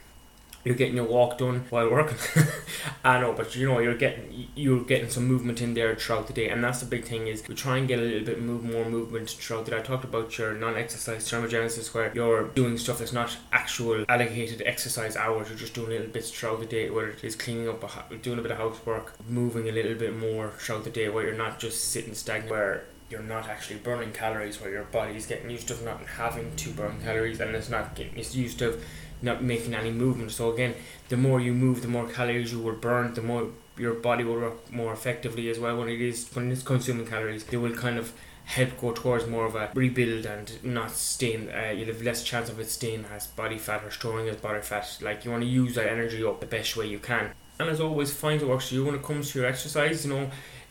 you're 0.65 0.75
getting 0.75 0.97
your 0.97 1.07
walk 1.07 1.39
done 1.39 1.65
while 1.71 1.91
working. 1.91 2.19
I 3.05 3.21
know, 3.21 3.33
but 3.33 3.55
you 3.55 3.67
know 3.67 3.79
you're 3.79 3.97
getting 3.97 4.49
you're 4.55 4.85
getting 4.85 5.09
some 5.09 5.27
movement 5.27 5.63
in 5.63 5.75
there 5.75 5.95
throughout 5.95 6.27
the 6.27 6.33
day, 6.33 6.49
and 6.49 6.63
that's 6.63 6.81
the 6.81 6.87
big 6.87 7.05
thing 7.05 7.27
is 7.27 7.47
we 7.49 7.55
try 7.55 7.79
and 7.79 7.89
get 7.89 7.99
a 7.99 8.03
little 8.03 8.27
bit 8.27 8.41
move 8.41 8.65
more 8.65 8.85
movement 8.85 9.31
throughout 9.31 9.65
the 9.65 9.71
day. 9.71 9.79
I 9.79 9.81
talked 9.81 10.05
about 10.05 10.37
your 10.37 10.55
non-exercise 10.55 11.29
thermogenesis, 11.29 11.95
where 11.95 12.13
you're 12.15 12.49
doing 12.49 12.77
stuff 12.77 12.99
that's 12.99 13.13
not 13.13 13.37
actual 13.53 14.05
allocated 14.09 14.63
exercise 14.67 15.17
hours. 15.17 15.49
You're 15.49 15.59
just 15.59 15.75
doing 15.75 15.89
little 15.91 16.09
bits 16.09 16.31
throughout 16.31 16.61
the 16.61 16.67
day, 16.67 16.91
whether 16.91 17.11
it 17.11 17.25
is 17.25 17.37
cleaning 17.37 17.69
up, 17.69 17.83
doing 18.23 18.39
a 18.39 18.43
bit 18.43 18.51
of 18.51 18.59
housework, 18.59 19.15
moving 19.29 19.69
a 19.69 19.73
little 19.73 19.95
bit 19.95 20.17
more 20.17 20.51
throughout 20.59 20.85
the 20.85 20.91
day, 20.91 21.09
where 21.09 21.25
you're 21.25 21.37
not 21.37 21.59
just 21.59 21.93
sitting 21.93 22.15
stagnant, 22.15 22.51
where 22.51 22.85
you're 23.11 23.23
not 23.23 23.49
actually 23.49 23.79
burning 23.79 24.13
calories, 24.13 24.61
where 24.61 24.71
your 24.71 24.85
body 24.85 25.17
is 25.17 25.27
getting 25.27 25.49
used 25.51 25.69
to 25.69 25.85
not 25.85 26.05
having 26.05 26.55
to 26.57 26.71
burn 26.71 27.01
calories, 27.03 27.41
and 27.41 27.55
it's 27.55 27.71
not 27.71 27.95
getting 27.95 28.19
it's 28.19 28.35
used 28.35 28.59
to 28.59 28.79
not 29.23 29.43
making 29.43 29.75
any 29.75 29.91
movement. 29.91 30.33
So 30.33 30.53
again, 30.53 30.75
the 31.09 31.17
more 31.17 31.41
you 31.41 31.53
move, 31.53 31.83
the 31.83 31.89
more 31.89 32.09
calories 32.09 32.53
you 32.53 32.61
will 32.61 32.75
burn, 32.75 33.15
the 33.15 33.23
more 33.23 33.49
your 33.77 33.95
body 33.95 34.25
will 34.25 34.35
work 34.35 34.73
more 34.73 34.93
effectively 34.93 35.49
as 35.51 35.59
well 35.59 35.79
when 35.79 35.89
it 35.89 36.01
is 36.01 36.29
when 36.35 36.51
it's 36.51 36.63
consuming 36.63 37.07
calories. 37.07 37.45
They 37.45 37.57
will 37.57 37.75
kind 37.75 37.99
of 37.99 38.13
help 38.45 38.81
go 38.81 38.93
towards 38.93 39.27
more 39.27 39.45
of 39.45 39.55
a 39.55 39.71
rebuild 39.75 40.25
and 40.25 40.65
not 40.65 40.91
staying. 40.91 41.51
Uh, 41.51 41.73
you'll 41.77 41.89
have 41.89 42.03
less 42.03 42.25
chance 42.25 42.49
of 42.49 42.59
it 42.59 42.69
staying 42.69 43.05
as 43.15 43.27
body 43.27 43.59
fat 43.59 43.85
or 43.85 43.91
storing 43.91 44.29
as 44.29 44.37
body 44.37 44.61
fat. 44.61 44.99
Like 45.03 45.25
you 45.25 45.31
want 45.31 45.43
to 45.43 45.49
use 45.49 45.75
that 45.75 45.87
energy 45.87 46.25
up 46.25 46.41
the 46.41 46.47
best 46.47 46.77
way 46.77 46.87
you 46.87 46.99
can. 46.99 47.31
And 47.61 47.69
as 47.69 47.81
always, 47.81 48.13
find 48.13 48.41
what 48.41 48.51
works 48.51 48.69
for 48.69 48.75
you 48.75 48.85
when 48.85 48.95
it 48.95 49.03
comes 49.03 49.33
to 49.33 49.41
your 49.41 49.49
exercise. 49.49 50.07
You 50.07 50.15
know, 50.15 50.31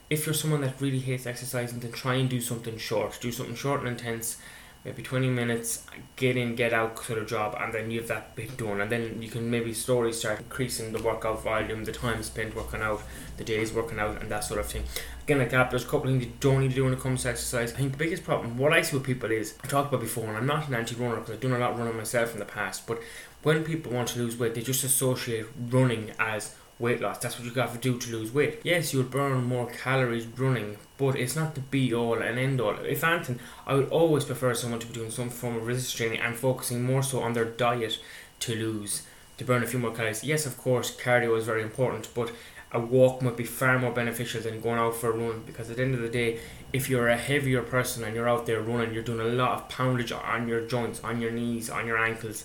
if 0.10 0.26
you're 0.26 0.34
someone 0.34 0.62
that 0.62 0.80
really 0.80 1.00
hates 1.00 1.28
exercising, 1.28 1.80
then 1.80 1.92
try 1.92 2.16
and 2.16 2.30
do 2.30 2.42
something 2.42 2.78
short. 2.78 3.18
Do 3.22 3.32
something 3.32 3.56
short 3.56 3.82
and 3.82 3.90
intense 3.90 4.38
maybe 4.85 5.03
20 5.03 5.29
minutes, 5.29 5.85
get 6.15 6.38
in, 6.38 6.56
get 6.56 6.74
out 6.74 6.97
sort 7.03 7.19
of 7.19 7.27
job, 7.27 7.57
and 7.59 7.74
then 7.74 7.91
you 7.91 8.00
have 8.00 8.07
that 8.07 8.35
bit 8.35 8.56
done. 8.57 8.81
And 8.81 8.91
then 8.91 9.21
you 9.21 9.29
can 9.29 9.50
maybe 9.50 9.74
slowly 9.74 10.13
start 10.13 10.39
increasing 10.39 10.94
the 10.94 11.01
workout 11.01 11.44
volume, 11.44 11.83
the 11.83 11.91
time 11.91 12.24
spent 12.24 12.56
working 12.56 12.81
out, 12.81 13.01
the 13.38 13.44
days 13.44 13.74
working 13.74 14.00
out, 14.00 14.21
and 14.21 14.31
that 14.31 14.44
sort 14.44 14.59
of 14.59 14.68
thing. 14.68 14.83
Again, 15.24 15.39
like 15.39 15.50
that, 15.50 15.69
there's 15.69 15.83
a 15.83 15.88
couple 15.88 16.09
things 16.09 16.24
you 16.24 16.31
don't 16.39 16.62
need 16.62 16.69
to 16.69 16.75
do 16.75 16.85
when 16.85 16.94
it 16.94 17.00
comes 17.00 17.24
to 17.24 17.29
exercise. 17.29 17.74
I 17.74 17.77
think 17.77 17.91
the 17.91 17.97
biggest 17.97 18.24
problem, 18.24 18.57
what 18.57 18.71
I 18.71 18.81
see 18.81 18.95
with 18.95 19.06
people 19.06 19.31
is, 19.31 19.56
I 19.63 19.68
talked 19.68 19.89
about 19.89 20.01
before, 20.01 20.25
and 20.25 20.38
I'm 20.38 20.45
not 20.45 20.68
an 20.68 20.75
anti 20.75 20.95
runner 20.95 21.18
because 21.18 21.31
I've 21.31 21.41
done 21.41 21.53
a 21.53 21.59
lot 21.59 21.71
of 21.71 21.79
running 21.79 21.97
myself 21.97 22.33
in 22.33 22.39
the 22.39 22.45
past, 22.45 22.88
but 22.88 23.01
when 23.44 23.63
people 23.63 23.91
want 23.91 24.07
to 24.09 24.19
lose 24.19 24.38
weight, 24.38 24.56
they 24.56 24.62
just 24.62 24.83
associate 24.83 25.45
running 25.69 26.12
as 26.18 26.56
weight 26.79 27.01
loss. 27.01 27.19
That's 27.19 27.38
what 27.38 27.45
you 27.45 27.51
got 27.51 27.74
to 27.74 27.79
do 27.79 27.97
to 27.97 28.12
lose 28.12 28.33
weight. 28.33 28.59
Yes, 28.63 28.94
you'll 28.94 29.03
burn 29.03 29.44
more 29.44 29.68
calories 29.68 30.27
running, 30.27 30.77
but 30.97 31.15
it's 31.15 31.35
not 31.35 31.56
the 31.56 31.62
be 31.62 31.94
all 31.94 32.21
and 32.21 32.38
end 32.38 32.62
all. 32.62 32.75
If 32.79 33.03
anything, 33.03 33.39
I 33.65 33.74
would 33.74 33.89
always 33.89 34.25
prefer 34.25 34.53
someone 34.53 34.79
to 34.79 34.88
be 34.88 34.94
doing 34.94 35.12
some 35.12 35.29
form 35.29 35.57
of 35.57 35.68
resistance 35.68 35.97
training 35.97 36.19
and 36.19 36.35
focusing 36.35 36.83
more 36.83 37.03
so 37.03 37.21
on 37.21 37.33
their 37.33 37.45
diet 37.45 38.00
to 38.41 38.56
lose, 38.56 39.03
to 39.38 39.45
burn 39.45 39.63
a 39.63 39.68
few 39.68 39.79
more 39.79 39.91
calories. 39.91 40.24
Yes, 40.24 40.45
of 40.45 40.57
course, 40.57 40.95
cardio 40.95 41.38
is 41.38 41.45
very 41.45 41.63
important, 41.63 42.09
but 42.13 42.31
a 42.71 42.79
walk 42.79 43.21
might 43.21 43.38
be 43.38 43.45
far 43.45 43.79
more 43.79 43.91
beneficial 43.91 44.41
than 44.41 44.59
going 44.59 44.77
out 44.77 44.95
for 44.95 45.09
a 45.09 45.18
run 45.18 45.41
because 45.45 45.69
at 45.69 45.77
the 45.77 45.83
end 45.83 45.95
of 45.95 46.01
the 46.01 46.09
day, 46.09 46.39
if 46.74 46.89
you're 46.89 47.07
a 47.07 47.18
heavier 47.18 47.63
person 47.63 48.03
and 48.03 48.13
you're 48.13 48.27
out 48.27 48.45
there 48.45 48.62
running, 48.62 48.94
you're 48.94 49.03
doing 49.03 49.21
a 49.21 49.35
lot 49.35 49.51
of 49.51 49.69
poundage 49.69 50.12
on 50.12 50.47
your 50.47 50.62
joints, 50.62 51.01
on 51.01 51.21
your 51.21 51.31
knees, 51.31 51.69
on 51.69 51.88
your 51.88 51.97
ankles. 51.97 52.44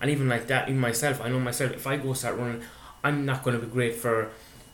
And 0.00 0.10
even 0.10 0.28
like 0.28 0.48
that, 0.48 0.68
even 0.68 0.80
myself, 0.80 1.20
I 1.20 1.28
know 1.28 1.38
myself, 1.38 1.72
if 1.72 1.86
I 1.86 1.96
go 1.96 2.12
start 2.12 2.36
running, 2.36 2.62
I'm 3.04 3.24
not 3.24 3.42
going 3.42 3.58
to 3.58 3.64
be 3.64 3.70
great 3.70 3.96
for 3.96 4.30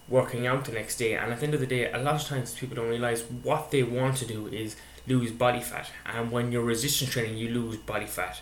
working 0.08 0.46
out 0.46 0.64
the 0.64 0.72
next 0.72 0.96
day. 0.96 1.14
And 1.14 1.32
at 1.32 1.40
the 1.40 1.46
end 1.46 1.54
of 1.54 1.60
the 1.60 1.66
day, 1.66 1.90
a 1.90 1.98
lot 1.98 2.14
of 2.14 2.26
times 2.26 2.54
people 2.54 2.76
don't 2.76 2.88
realize 2.88 3.22
what 3.22 3.70
they 3.70 3.82
want 3.82 4.16
to 4.18 4.26
do 4.26 4.46
is 4.48 4.76
lose 5.06 5.32
body 5.32 5.60
fat. 5.60 5.90
And 6.06 6.30
when 6.30 6.52
you're 6.52 6.62
resistance 6.62 7.10
training, 7.10 7.36
you 7.36 7.48
lose 7.48 7.76
body 7.76 8.06
fat. 8.06 8.40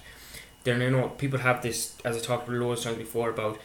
Then 0.65 0.81
you 0.81 0.91
know 0.91 1.09
people 1.11 1.39
have 1.41 1.63
this, 1.63 1.97
as 2.05 2.17
I 2.17 2.21
talked 2.21 2.49
about 2.49 2.61
loads 2.61 2.85
times 2.85 2.99
before 2.99 3.31
about 3.31 3.61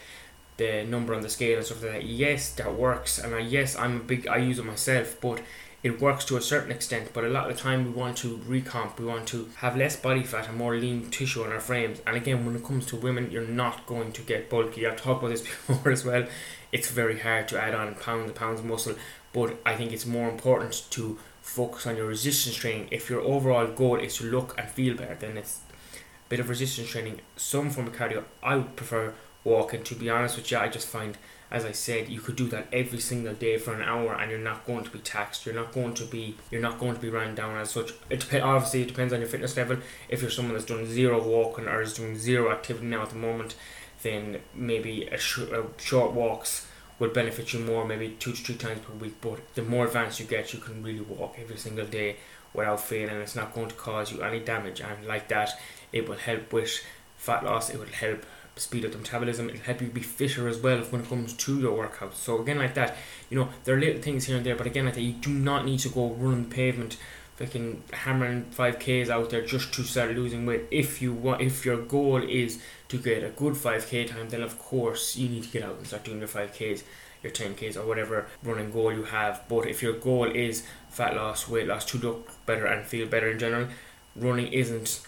the 0.56 0.84
number 0.84 1.14
on 1.14 1.22
the 1.22 1.28
scale 1.28 1.56
and 1.56 1.66
stuff 1.66 1.82
like 1.82 1.92
that. 1.92 2.04
Yes, 2.04 2.52
that 2.52 2.74
works, 2.74 3.18
and 3.18 3.34
I, 3.34 3.40
yes, 3.40 3.76
I'm 3.76 3.96
a 3.96 4.00
big. 4.00 4.28
I 4.28 4.36
use 4.36 4.58
it 4.58 4.64
myself, 4.64 5.20
but 5.20 5.40
it 5.82 6.00
works 6.00 6.24
to 6.26 6.36
a 6.36 6.40
certain 6.40 6.70
extent, 6.70 7.10
but 7.12 7.24
a 7.24 7.28
lot 7.28 7.50
of 7.50 7.56
the 7.56 7.62
time 7.62 7.84
we 7.84 7.90
want 7.90 8.16
to 8.18 8.36
recomp, 8.38 8.98
we 8.98 9.04
want 9.04 9.26
to 9.28 9.48
have 9.56 9.76
less 9.76 9.96
body 9.96 10.22
fat 10.22 10.48
and 10.48 10.56
more 10.56 10.76
lean 10.76 11.10
tissue 11.10 11.42
on 11.42 11.50
our 11.50 11.60
frames. 11.60 12.00
And 12.06 12.16
again, 12.16 12.46
when 12.46 12.54
it 12.54 12.64
comes 12.64 12.86
to 12.86 12.96
women, 12.96 13.32
you're 13.32 13.46
not 13.46 13.84
going 13.86 14.12
to 14.12 14.22
get 14.22 14.48
bulky. 14.48 14.86
I've 14.86 15.00
talked 15.00 15.22
about 15.22 15.30
this 15.30 15.42
before 15.66 15.90
as 15.90 16.04
well. 16.04 16.26
It's 16.70 16.88
very 16.90 17.18
hard 17.18 17.48
to 17.48 17.60
add 17.60 17.74
on 17.74 17.96
pounds 17.96 18.26
and 18.26 18.34
pounds 18.34 18.60
of 18.60 18.66
muscle, 18.66 18.94
but 19.32 19.58
I 19.66 19.74
think 19.74 19.92
it's 19.92 20.06
more 20.06 20.28
important 20.28 20.84
to 20.90 21.18
focus 21.40 21.86
on 21.86 21.96
your 21.96 22.06
resistance 22.06 22.54
training. 22.54 22.88
If 22.92 23.10
your 23.10 23.20
overall 23.20 23.66
goal 23.66 23.96
is 23.96 24.16
to 24.18 24.24
look 24.24 24.54
and 24.56 24.68
feel 24.70 24.96
better, 24.96 25.16
then 25.16 25.36
it's 25.36 25.60
a 25.94 26.28
bit 26.28 26.38
of 26.38 26.48
resistance 26.48 26.88
training, 26.88 27.20
some 27.34 27.70
form 27.70 27.88
of 27.88 27.92
cardio. 27.94 28.22
I 28.40 28.56
would 28.56 28.76
prefer 28.76 29.14
walking. 29.42 29.82
To 29.82 29.96
be 29.96 30.08
honest 30.08 30.36
with 30.36 30.50
you, 30.50 30.58
I 30.58 30.68
just 30.68 30.86
find 30.86 31.18
as 31.52 31.66
I 31.66 31.72
said, 31.72 32.08
you 32.08 32.20
could 32.20 32.34
do 32.36 32.48
that 32.48 32.66
every 32.72 32.98
single 32.98 33.34
day 33.34 33.58
for 33.58 33.74
an 33.74 33.82
hour, 33.82 34.14
and 34.14 34.30
you're 34.30 34.40
not 34.40 34.66
going 34.66 34.84
to 34.84 34.90
be 34.90 34.98
taxed. 35.00 35.44
You're 35.44 35.54
not 35.54 35.72
going 35.72 35.92
to 35.94 36.04
be 36.04 36.36
you're 36.50 36.62
not 36.62 36.80
going 36.80 36.94
to 36.94 37.00
be 37.00 37.10
run 37.10 37.34
down 37.34 37.56
as 37.58 37.70
such. 37.70 37.92
It 38.08 38.26
dep- 38.28 38.42
obviously 38.42 38.82
it 38.82 38.88
depends 38.88 39.12
on 39.12 39.20
your 39.20 39.28
fitness 39.28 39.56
level. 39.56 39.76
If 40.08 40.22
you're 40.22 40.30
someone 40.30 40.54
that's 40.54 40.64
doing 40.64 40.86
zero 40.86 41.22
walking 41.22 41.68
or 41.68 41.82
is 41.82 41.92
doing 41.92 42.16
zero 42.16 42.50
activity 42.50 42.86
now 42.86 43.02
at 43.02 43.10
the 43.10 43.16
moment, 43.16 43.54
then 44.02 44.40
maybe 44.54 45.04
a, 45.08 45.18
sh- 45.18 45.50
a 45.52 45.66
short 45.76 46.12
walks 46.12 46.66
would 46.98 47.12
benefit 47.12 47.52
you 47.52 47.60
more, 47.60 47.84
maybe 47.86 48.16
two 48.18 48.32
to 48.32 48.42
three 48.42 48.54
times 48.54 48.80
per 48.80 48.94
week. 48.94 49.20
But 49.20 49.54
the 49.54 49.62
more 49.62 49.86
advanced 49.86 50.20
you 50.20 50.26
get, 50.26 50.54
you 50.54 50.58
can 50.58 50.82
really 50.82 51.00
walk 51.00 51.36
every 51.38 51.58
single 51.58 51.86
day 51.86 52.16
without 52.54 52.80
failing. 52.80 53.10
And 53.10 53.20
it's 53.22 53.36
not 53.36 53.54
going 53.54 53.68
to 53.68 53.74
cause 53.74 54.10
you 54.10 54.22
any 54.22 54.40
damage, 54.40 54.80
and 54.80 55.06
like 55.06 55.28
that, 55.28 55.50
it 55.92 56.08
will 56.08 56.16
help 56.16 56.50
with 56.50 56.80
fat 57.18 57.44
loss. 57.44 57.68
It 57.68 57.78
will 57.78 57.86
help 57.86 58.24
speed 58.56 58.84
up 58.84 58.92
the 58.92 58.98
metabolism. 58.98 59.48
It'll 59.48 59.62
help 59.62 59.80
you 59.80 59.88
be 59.88 60.00
fitter 60.00 60.48
as 60.48 60.58
well 60.58 60.78
when 60.84 61.02
it 61.02 61.08
comes 61.08 61.32
to 61.32 61.58
your 61.58 61.86
workouts. 61.86 62.14
So 62.14 62.40
again, 62.40 62.58
like 62.58 62.74
that, 62.74 62.96
you 63.30 63.38
know, 63.38 63.48
there 63.64 63.76
are 63.76 63.80
little 63.80 64.02
things 64.02 64.26
here 64.26 64.36
and 64.36 64.46
there, 64.46 64.56
but 64.56 64.66
again, 64.66 64.84
like 64.84 64.94
that, 64.94 65.02
you 65.02 65.12
do 65.12 65.30
not 65.30 65.64
need 65.64 65.80
to 65.80 65.88
go 65.88 66.10
running 66.10 66.48
the 66.48 66.54
pavement, 66.54 66.96
fucking 67.36 67.82
hammering 67.92 68.44
five 68.50 68.78
k's 68.78 69.10
out 69.10 69.30
there 69.30 69.44
just 69.44 69.72
to 69.74 69.82
start 69.82 70.14
losing 70.14 70.44
weight. 70.44 70.66
If 70.70 71.00
you 71.00 71.12
want, 71.12 71.40
if 71.40 71.64
your 71.64 71.78
goal 71.78 72.22
is 72.22 72.60
to 72.88 72.98
get 72.98 73.24
a 73.24 73.30
good 73.30 73.56
five 73.56 73.86
k 73.86 74.04
time, 74.04 74.28
then 74.28 74.42
of 74.42 74.58
course 74.58 75.16
you 75.16 75.28
need 75.28 75.44
to 75.44 75.48
get 75.48 75.62
out 75.62 75.76
and 75.78 75.86
start 75.86 76.04
doing 76.04 76.18
your 76.18 76.28
five 76.28 76.52
k's. 76.52 76.84
Your 77.22 77.30
10Ks 77.30 77.76
or 77.76 77.86
whatever 77.86 78.26
running 78.42 78.72
goal 78.72 78.92
you 78.92 79.04
have, 79.04 79.44
but 79.48 79.68
if 79.68 79.80
your 79.80 79.92
goal 79.92 80.24
is 80.24 80.64
fat 80.90 81.14
loss, 81.14 81.48
weight 81.48 81.68
loss 81.68 81.84
to 81.84 81.98
look 81.98 82.28
better 82.46 82.66
and 82.66 82.84
feel 82.84 83.06
better 83.06 83.30
in 83.30 83.38
general, 83.38 83.68
running 84.16 84.52
isn't 84.52 85.06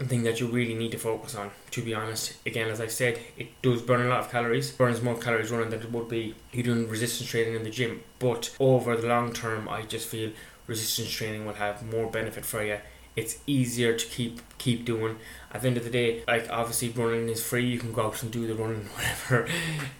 thing 0.00 0.24
that 0.24 0.40
you 0.40 0.48
really 0.48 0.74
need 0.74 0.90
to 0.92 0.98
focus 0.98 1.34
on. 1.34 1.50
To 1.70 1.82
be 1.82 1.94
honest, 1.94 2.34
again, 2.44 2.68
as 2.68 2.80
I 2.80 2.88
said, 2.88 3.20
it 3.36 3.48
does 3.62 3.82
burn 3.82 4.04
a 4.04 4.08
lot 4.08 4.20
of 4.20 4.30
calories. 4.30 4.72
Burns 4.72 5.02
more 5.02 5.16
calories 5.16 5.50
running 5.50 5.70
than 5.70 5.80
it 5.82 5.92
would 5.92 6.08
be 6.08 6.34
you 6.52 6.62
doing 6.62 6.88
resistance 6.88 7.30
training 7.30 7.54
in 7.54 7.62
the 7.62 7.70
gym. 7.70 8.02
But 8.18 8.54
over 8.58 8.96
the 8.96 9.06
long 9.06 9.32
term, 9.32 9.68
I 9.68 9.82
just 9.82 10.08
feel 10.08 10.32
resistance 10.66 11.10
training 11.10 11.46
will 11.46 11.54
have 11.54 11.88
more 11.88 12.10
benefit 12.10 12.44
for 12.44 12.64
you. 12.64 12.78
It's 13.14 13.38
easier 13.46 13.96
to 13.96 14.06
keep 14.06 14.40
keep 14.58 14.84
doing. 14.84 15.16
At 15.52 15.62
the 15.62 15.68
end 15.68 15.76
of 15.76 15.84
the 15.84 15.90
day, 15.90 16.24
like 16.26 16.50
obviously 16.50 16.88
running 16.88 17.28
is 17.28 17.44
free. 17.44 17.64
You 17.64 17.78
can 17.78 17.92
go 17.92 18.06
out 18.06 18.20
and 18.22 18.32
do 18.32 18.46
the 18.48 18.54
running 18.56 18.84
whatever 18.94 19.48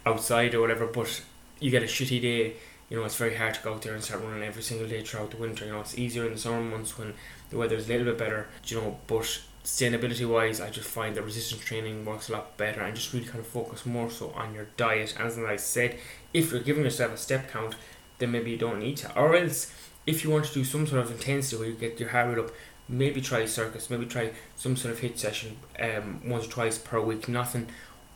outside 0.04 0.54
or 0.54 0.60
whatever. 0.60 0.86
But 0.88 1.22
you 1.60 1.70
get 1.70 1.84
a 1.84 1.86
shitty 1.86 2.20
day. 2.20 2.54
You 2.90 2.98
know, 2.98 3.04
it's 3.04 3.16
very 3.16 3.36
hard 3.36 3.54
to 3.54 3.62
go 3.62 3.74
out 3.74 3.82
there 3.82 3.94
and 3.94 4.02
start 4.04 4.22
running 4.22 4.42
every 4.42 4.62
single 4.62 4.86
day 4.86 5.02
throughout 5.02 5.30
the 5.30 5.36
winter. 5.36 5.64
You 5.64 5.72
know, 5.72 5.80
it's 5.80 5.96
easier 5.96 6.26
in 6.26 6.32
the 6.32 6.38
summer 6.38 6.60
months 6.60 6.98
when 6.98 7.14
the 7.50 7.56
weather's 7.56 7.86
a 7.86 7.92
little 7.92 8.06
bit 8.06 8.18
better. 8.18 8.48
You 8.66 8.80
know, 8.80 8.98
but 9.06 9.40
sustainability 9.64 10.28
wise, 10.28 10.60
I 10.60 10.68
just 10.68 10.88
find 10.88 11.16
that 11.16 11.22
resistance 11.22 11.62
training 11.62 12.04
works 12.04 12.28
a 12.28 12.32
lot 12.32 12.56
better 12.56 12.82
and 12.82 12.94
just 12.94 13.12
really 13.12 13.26
kind 13.26 13.40
of 13.40 13.46
focus 13.46 13.86
more 13.86 14.10
so 14.10 14.30
on 14.36 14.54
your 14.54 14.66
diet. 14.76 15.14
As 15.18 15.38
I 15.38 15.56
said, 15.56 15.98
if 16.34 16.52
you're 16.52 16.60
giving 16.60 16.84
yourself 16.84 17.14
a 17.14 17.16
step 17.16 17.50
count, 17.50 17.74
then 18.18 18.30
maybe 18.30 18.50
you 18.50 18.58
don't 18.58 18.78
need 18.78 18.98
to. 18.98 19.18
Or 19.18 19.34
else, 19.34 19.72
if 20.06 20.22
you 20.22 20.30
want 20.30 20.44
to 20.44 20.54
do 20.54 20.64
some 20.64 20.86
sort 20.86 21.00
of 21.00 21.10
intensity 21.10 21.56
where 21.56 21.68
you 21.68 21.74
get 21.74 21.98
your 21.98 22.10
heart 22.10 22.28
rate 22.28 22.38
up, 22.38 22.50
maybe 22.88 23.22
try 23.22 23.46
circuits, 23.46 23.88
maybe 23.88 24.04
try 24.04 24.32
some 24.54 24.76
sort 24.76 24.94
of 24.94 25.00
HIIT 25.00 25.18
session 25.18 25.56
um, 25.80 26.20
once 26.24 26.46
or 26.46 26.50
twice 26.50 26.76
per 26.76 27.00
week. 27.00 27.26
Nothing 27.26 27.68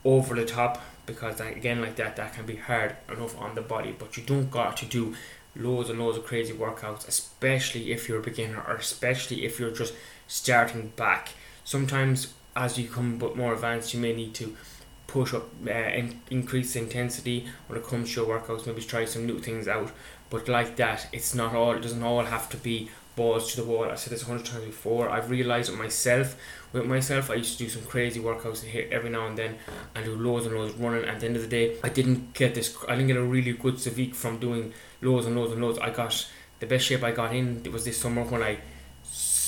over 0.04 0.34
the 0.34 0.44
top 0.44 0.82
because 1.06 1.40
again, 1.40 1.80
like 1.80 1.96
that, 1.96 2.16
that 2.16 2.34
can 2.34 2.44
be 2.44 2.56
hard 2.56 2.94
enough 3.08 3.36
on 3.40 3.54
the 3.54 3.62
body. 3.62 3.96
But 3.98 4.18
you 4.18 4.22
don't 4.22 4.50
got 4.50 4.76
to 4.78 4.84
do 4.84 5.14
loads 5.56 5.88
and 5.88 5.98
loads 5.98 6.18
of 6.18 6.24
crazy 6.24 6.52
workouts, 6.52 7.08
especially 7.08 7.90
if 7.90 8.06
you're 8.06 8.20
a 8.20 8.22
beginner 8.22 8.62
or 8.68 8.76
especially 8.76 9.46
if 9.46 9.58
you're 9.58 9.70
just 9.70 9.94
starting 10.28 10.92
back. 10.94 11.30
Sometimes 11.64 12.34
as 12.54 12.78
you 12.78 12.88
come 12.88 13.18
but 13.18 13.36
more 13.36 13.54
advanced, 13.54 13.92
you 13.92 14.00
may 14.00 14.14
need 14.14 14.34
to 14.34 14.56
push 15.06 15.34
up, 15.34 15.48
uh, 15.66 15.70
in, 15.70 16.20
increase 16.30 16.76
intensity 16.76 17.46
when 17.66 17.78
it 17.78 17.86
comes 17.86 18.14
to 18.14 18.20
your 18.20 18.38
workouts. 18.38 18.66
Maybe 18.66 18.82
try 18.82 19.04
some 19.04 19.26
new 19.26 19.40
things 19.40 19.66
out. 19.66 19.90
But 20.30 20.48
like 20.48 20.76
that, 20.76 21.08
it's 21.12 21.34
not 21.34 21.54
all. 21.54 21.72
It 21.72 21.80
doesn't 21.80 22.02
all 22.02 22.24
have 22.24 22.48
to 22.50 22.56
be 22.58 22.90
balls 23.16 23.50
to 23.50 23.60
the 23.60 23.66
wall. 23.66 23.84
I 23.84 23.94
said 23.96 24.12
this 24.12 24.22
a 24.22 24.26
hundred 24.26 24.46
times 24.46 24.66
before. 24.66 25.08
I've 25.08 25.30
realised 25.30 25.72
it 25.72 25.76
myself. 25.76 26.36
With 26.72 26.84
myself, 26.84 27.30
I 27.30 27.34
used 27.34 27.58
to 27.58 27.64
do 27.64 27.70
some 27.70 27.82
crazy 27.82 28.20
workouts 28.20 28.62
here 28.62 28.86
every 28.92 29.10
now 29.10 29.26
and 29.26 29.38
then, 29.38 29.56
and 29.94 30.04
do 30.04 30.14
loads 30.14 30.46
and 30.46 30.54
loads 30.54 30.74
running. 30.74 31.02
And 31.02 31.10
at 31.10 31.20
the 31.20 31.26
end 31.26 31.36
of 31.36 31.42
the 31.42 31.48
day, 31.48 31.76
I 31.82 31.88
didn't 31.88 32.34
get 32.34 32.54
this. 32.54 32.76
I 32.86 32.94
didn't 32.94 33.08
get 33.08 33.16
a 33.16 33.22
really 33.22 33.52
good 33.52 33.80
physique 33.80 34.14
from 34.14 34.38
doing 34.38 34.72
loads 35.00 35.26
and 35.26 35.34
loads 35.34 35.52
and 35.52 35.62
loads. 35.62 35.78
I 35.78 35.90
got 35.90 36.28
the 36.60 36.66
best 36.66 36.84
shape 36.84 37.02
I 37.02 37.12
got 37.12 37.34
in. 37.34 37.62
It 37.64 37.72
was 37.72 37.84
this 37.84 37.98
summer 37.98 38.24
when 38.24 38.42
I 38.42 38.58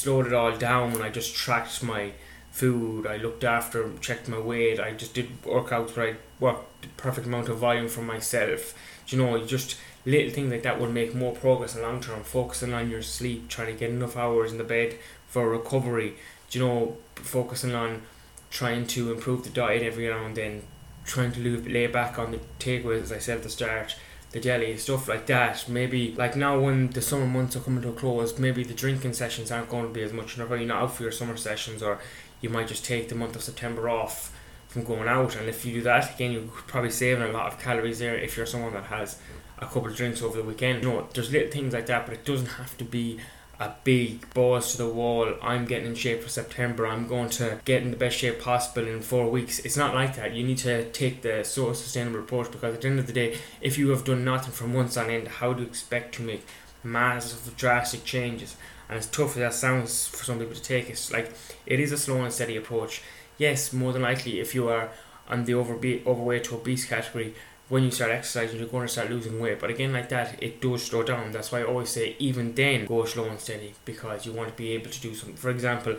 slowed 0.02 0.26
it 0.26 0.32
all 0.32 0.56
down. 0.56 0.92
When 0.92 1.02
I 1.02 1.10
just 1.10 1.34
tracked 1.34 1.82
my 1.82 2.12
food. 2.50 3.06
I 3.06 3.16
looked 3.16 3.44
after, 3.44 3.90
checked 4.00 4.28
my 4.28 4.38
weight. 4.38 4.80
I 4.80 4.92
just 4.92 5.14
did 5.14 5.42
workouts 5.42 5.96
where 5.96 6.08
I 6.08 6.16
worked 6.38 6.82
the 6.82 6.88
perfect 6.96 7.26
amount 7.26 7.48
of 7.48 7.58
volume 7.58 7.88
for 7.88 8.02
myself. 8.02 8.74
Do 9.06 9.16
you 9.16 9.22
know, 9.22 9.44
just 9.44 9.76
little 10.04 10.30
things 10.30 10.50
like 10.50 10.62
that 10.62 10.80
will 10.80 10.90
make 10.90 11.14
more 11.14 11.32
progress 11.32 11.76
in 11.76 11.82
long 11.82 12.00
term. 12.00 12.22
Focusing 12.22 12.72
on 12.72 12.90
your 12.90 13.02
sleep, 13.02 13.48
trying 13.48 13.72
to 13.72 13.78
get 13.78 13.90
enough 13.90 14.16
hours 14.16 14.52
in 14.52 14.58
the 14.58 14.64
bed 14.64 14.96
for 15.26 15.48
recovery. 15.48 16.14
Do 16.50 16.58
you 16.58 16.64
know, 16.64 16.96
focusing 17.14 17.74
on 17.74 18.02
trying 18.50 18.86
to 18.88 19.12
improve 19.12 19.44
the 19.44 19.50
diet 19.50 19.82
every 19.82 20.08
now 20.08 20.24
and 20.24 20.36
then. 20.36 20.62
Trying 21.04 21.32
to 21.32 21.40
lay 21.40 21.86
back 21.86 22.18
on 22.18 22.30
the 22.30 22.40
takeaways, 22.58 23.02
as 23.02 23.12
I 23.12 23.18
said 23.18 23.38
at 23.38 23.42
the 23.42 23.48
start 23.48 23.96
the 24.30 24.40
jelly, 24.40 24.76
stuff 24.76 25.08
like 25.08 25.26
that. 25.26 25.68
Maybe 25.68 26.14
like 26.16 26.36
now 26.36 26.58
when 26.60 26.90
the 26.90 27.02
summer 27.02 27.26
months 27.26 27.56
are 27.56 27.60
coming 27.60 27.82
to 27.82 27.88
a 27.88 27.92
close, 27.92 28.38
maybe 28.38 28.62
the 28.62 28.74
drinking 28.74 29.14
sessions 29.14 29.50
aren't 29.50 29.68
going 29.68 29.86
to 29.86 29.92
be 29.92 30.02
as 30.02 30.12
much. 30.12 30.36
You're 30.36 30.46
probably 30.46 30.66
not 30.66 30.82
out 30.82 30.94
for 30.94 31.02
your 31.02 31.12
summer 31.12 31.36
sessions, 31.36 31.82
or 31.82 31.98
you 32.40 32.48
might 32.48 32.68
just 32.68 32.84
take 32.84 33.08
the 33.08 33.14
month 33.14 33.36
of 33.36 33.42
September 33.42 33.88
off 33.88 34.36
from 34.68 34.84
going 34.84 35.08
out. 35.08 35.36
And 35.36 35.48
if 35.48 35.64
you 35.64 35.72
do 35.74 35.82
that, 35.82 36.14
again, 36.14 36.32
you're 36.32 36.42
probably 36.42 36.90
saving 36.90 37.24
a 37.24 37.32
lot 37.32 37.52
of 37.52 37.58
calories 37.58 37.98
there 37.98 38.14
if 38.16 38.36
you're 38.36 38.46
someone 38.46 38.72
that 38.74 38.84
has 38.84 39.18
a 39.58 39.66
couple 39.66 39.86
of 39.86 39.96
drinks 39.96 40.22
over 40.22 40.38
the 40.38 40.44
weekend. 40.44 40.84
You 40.84 40.90
know, 40.90 41.08
there's 41.12 41.32
little 41.32 41.50
things 41.50 41.74
like 41.74 41.86
that, 41.86 42.06
but 42.06 42.14
it 42.14 42.24
doesn't 42.24 42.46
have 42.46 42.76
to 42.78 42.84
be 42.84 43.18
a 43.60 43.74
big 43.84 44.32
balls 44.32 44.72
to 44.72 44.78
the 44.78 44.88
wall. 44.88 45.34
I'm 45.42 45.66
getting 45.66 45.88
in 45.88 45.94
shape 45.94 46.22
for 46.22 46.30
September. 46.30 46.86
I'm 46.86 47.06
going 47.06 47.28
to 47.30 47.60
get 47.66 47.82
in 47.82 47.90
the 47.90 47.96
best 47.96 48.16
shape 48.16 48.40
possible 48.40 48.88
in 48.88 49.02
four 49.02 49.30
weeks. 49.30 49.58
It's 49.60 49.76
not 49.76 49.94
like 49.94 50.16
that. 50.16 50.32
You 50.32 50.44
need 50.44 50.58
to 50.58 50.90
take 50.92 51.20
the 51.20 51.44
sort 51.44 51.72
of 51.72 51.76
sustainable 51.76 52.20
approach 52.20 52.50
because 52.50 52.74
at 52.74 52.80
the 52.80 52.88
end 52.88 52.98
of 52.98 53.06
the 53.06 53.12
day, 53.12 53.36
if 53.60 53.76
you 53.76 53.90
have 53.90 54.04
done 54.04 54.24
nothing 54.24 54.52
for 54.52 54.66
months 54.66 54.96
on 54.96 55.10
end, 55.10 55.28
how 55.28 55.52
do 55.52 55.62
you 55.62 55.68
expect 55.68 56.14
to 56.14 56.22
make 56.22 56.46
massive, 56.82 57.54
drastic 57.54 58.02
changes? 58.04 58.56
And 58.88 58.98
as 58.98 59.06
tough 59.06 59.32
as 59.32 59.36
that 59.36 59.54
sounds 59.54 60.06
for 60.06 60.24
some 60.24 60.38
people 60.38 60.54
to 60.54 60.62
take, 60.62 60.88
it's 60.88 61.12
like 61.12 61.30
it 61.66 61.78
is 61.78 61.92
a 61.92 61.98
slow 61.98 62.22
and 62.22 62.32
steady 62.32 62.56
approach. 62.56 63.02
Yes, 63.36 63.74
more 63.74 63.92
than 63.92 64.02
likely, 64.02 64.40
if 64.40 64.54
you 64.54 64.68
are 64.70 64.88
on 65.28 65.44
the 65.44 65.52
overbe- 65.52 66.04
overweight 66.06 66.44
to 66.44 66.54
obese 66.56 66.86
category, 66.86 67.34
when 67.70 67.84
you 67.84 67.90
start 67.90 68.10
exercising, 68.10 68.58
you're 68.58 68.68
going 68.68 68.86
to 68.86 68.92
start 68.92 69.10
losing 69.10 69.40
weight. 69.40 69.60
But 69.60 69.70
again, 69.70 69.92
like 69.92 70.08
that, 70.08 70.42
it 70.42 70.60
does 70.60 70.84
slow 70.84 71.04
down. 71.04 71.30
That's 71.30 71.52
why 71.52 71.60
I 71.60 71.64
always 71.64 71.88
say, 71.88 72.16
even 72.18 72.54
then, 72.54 72.84
go 72.84 73.04
slow 73.04 73.24
and 73.26 73.38
steady 73.38 73.74
because 73.84 74.26
you 74.26 74.32
want 74.32 74.48
to 74.48 74.54
be 74.54 74.72
able 74.72 74.90
to 74.90 75.00
do 75.00 75.14
something. 75.14 75.36
For 75.36 75.50
example, 75.50 75.96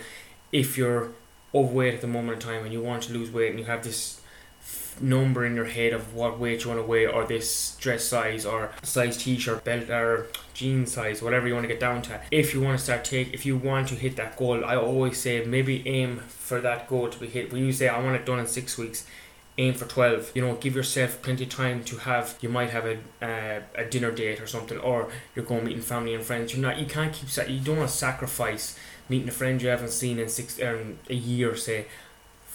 if 0.52 0.78
you're 0.78 1.14
overweight 1.56 1.94
at 1.94 2.02
the 2.02 2.08
moment 2.08 2.36
in 2.44 2.50
time 2.50 2.64
and 2.66 2.74
you 2.74 2.82
want 2.82 3.04
to 3.04 3.14
lose 3.14 3.32
weight 3.32 3.52
and 3.52 3.60
you 3.60 3.66
have 3.66 3.84
this 3.84 4.22
number 5.00 5.46
in 5.46 5.56
your 5.56 5.66
head 5.66 5.94
of 5.94 6.14
what 6.14 6.38
weight 6.38 6.64
you 6.64 6.70
want 6.70 6.80
to 6.80 6.86
weigh 6.86 7.08
or 7.08 7.26
this 7.26 7.76
dress 7.80 8.04
size 8.04 8.46
or 8.46 8.72
size 8.84 9.18
t-shirt 9.18 9.64
belt 9.64 9.90
or 9.90 10.28
jean 10.54 10.86
size 10.86 11.22
whatever 11.22 11.48
you 11.48 11.54
want 11.54 11.64
to 11.64 11.68
get 11.68 11.80
down 11.80 12.02
to 12.02 12.20
if 12.30 12.54
you 12.54 12.62
want 12.62 12.78
to 12.78 12.84
start 12.84 13.04
take 13.04 13.34
if 13.34 13.46
you 13.46 13.58
want 13.58 13.88
to 13.88 13.96
hit 13.96 14.16
that 14.16 14.38
goal 14.38 14.64
i 14.64 14.76
always 14.76 15.18
say 15.18 15.44
maybe 15.46 15.88
aim 15.88 16.18
for 16.28 16.62
that 16.62 16.88
goal 16.88 17.10
to 17.10 17.18
be 17.20 17.26
hit 17.26 17.52
when 17.52 17.66
you 17.66 17.74
say 17.74 17.88
i 17.88 18.00
want 18.04 18.16
it 18.16 18.26
done 18.26 18.38
in 18.38 18.46
six 18.46 18.78
weeks 18.78 19.08
aim 19.58 19.74
for 19.74 19.86
12 19.86 20.32
you 20.34 20.42
know 20.42 20.56
give 20.56 20.76
yourself 20.76 21.22
plenty 21.22 21.44
of 21.44 21.50
time 21.50 21.84
to 21.84 21.98
have 21.98 22.38
you 22.42 22.50
might 22.50 22.70
have 22.70 22.86
a, 22.86 22.98
uh, 23.22 23.62
a 23.76 23.86
dinner 23.86 24.12
date 24.12 24.40
or 24.40 24.48
something 24.48 24.78
or 24.80 25.10
you're 25.36 25.46
going 25.46 25.66
meeting 25.66 25.82
family 25.82 26.16
and 26.16 26.24
friends 26.24 26.54
you're 26.54 26.62
not 26.62 26.80
you 26.80 26.86
can't 26.86 27.14
keep 27.14 27.30
you 27.50 27.60
don't 27.60 27.78
want 27.78 27.90
to 27.90 27.96
sacrifice 27.96 28.78
meeting 29.10 29.28
a 29.28 29.32
friend 29.32 29.62
you 29.62 29.68
haven't 29.68 29.92
seen 29.92 30.20
in 30.20 30.30
six 30.30 30.62
um, 30.62 30.98
a 31.10 31.16
year 31.16 31.56
say 31.56 31.86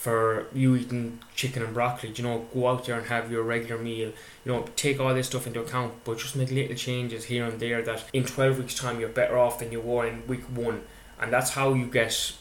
for 0.07 0.47
you 0.53 0.77
eating 0.77 1.19
chicken 1.35 1.65
and 1.65 1.75
broccoli. 1.75 2.13
You 2.15 2.23
know, 2.23 2.47
go 2.55 2.69
out 2.69 2.85
there 2.85 2.97
and 2.97 3.09
have 3.09 3.29
your 3.29 3.43
regular 3.43 3.83
meal. 3.83 4.13
You 4.45 4.53
know, 4.53 4.65
take 4.77 5.01
all 5.01 5.13
this 5.13 5.27
stuff 5.27 5.49
into 5.49 5.61
account, 5.61 5.95
but 6.05 6.19
just 6.19 6.37
make 6.37 6.53
little 6.53 6.77
changes 6.77 7.25
here 7.25 7.45
and 7.45 7.59
there 7.59 7.83
that 7.83 8.05
in 8.13 8.25
12 8.25 8.59
weeks' 8.59 8.77
time 8.77 9.01
you're 9.01 9.09
better 9.09 9.37
off 9.37 9.59
than 9.59 9.73
you 9.73 9.81
were 9.81 10.07
in 10.07 10.25
week 10.29 10.45
one. 10.45 10.83
And 11.21 11.33
that's 11.33 11.51
how 11.51 11.73
you 11.75 11.87
get 11.87 12.35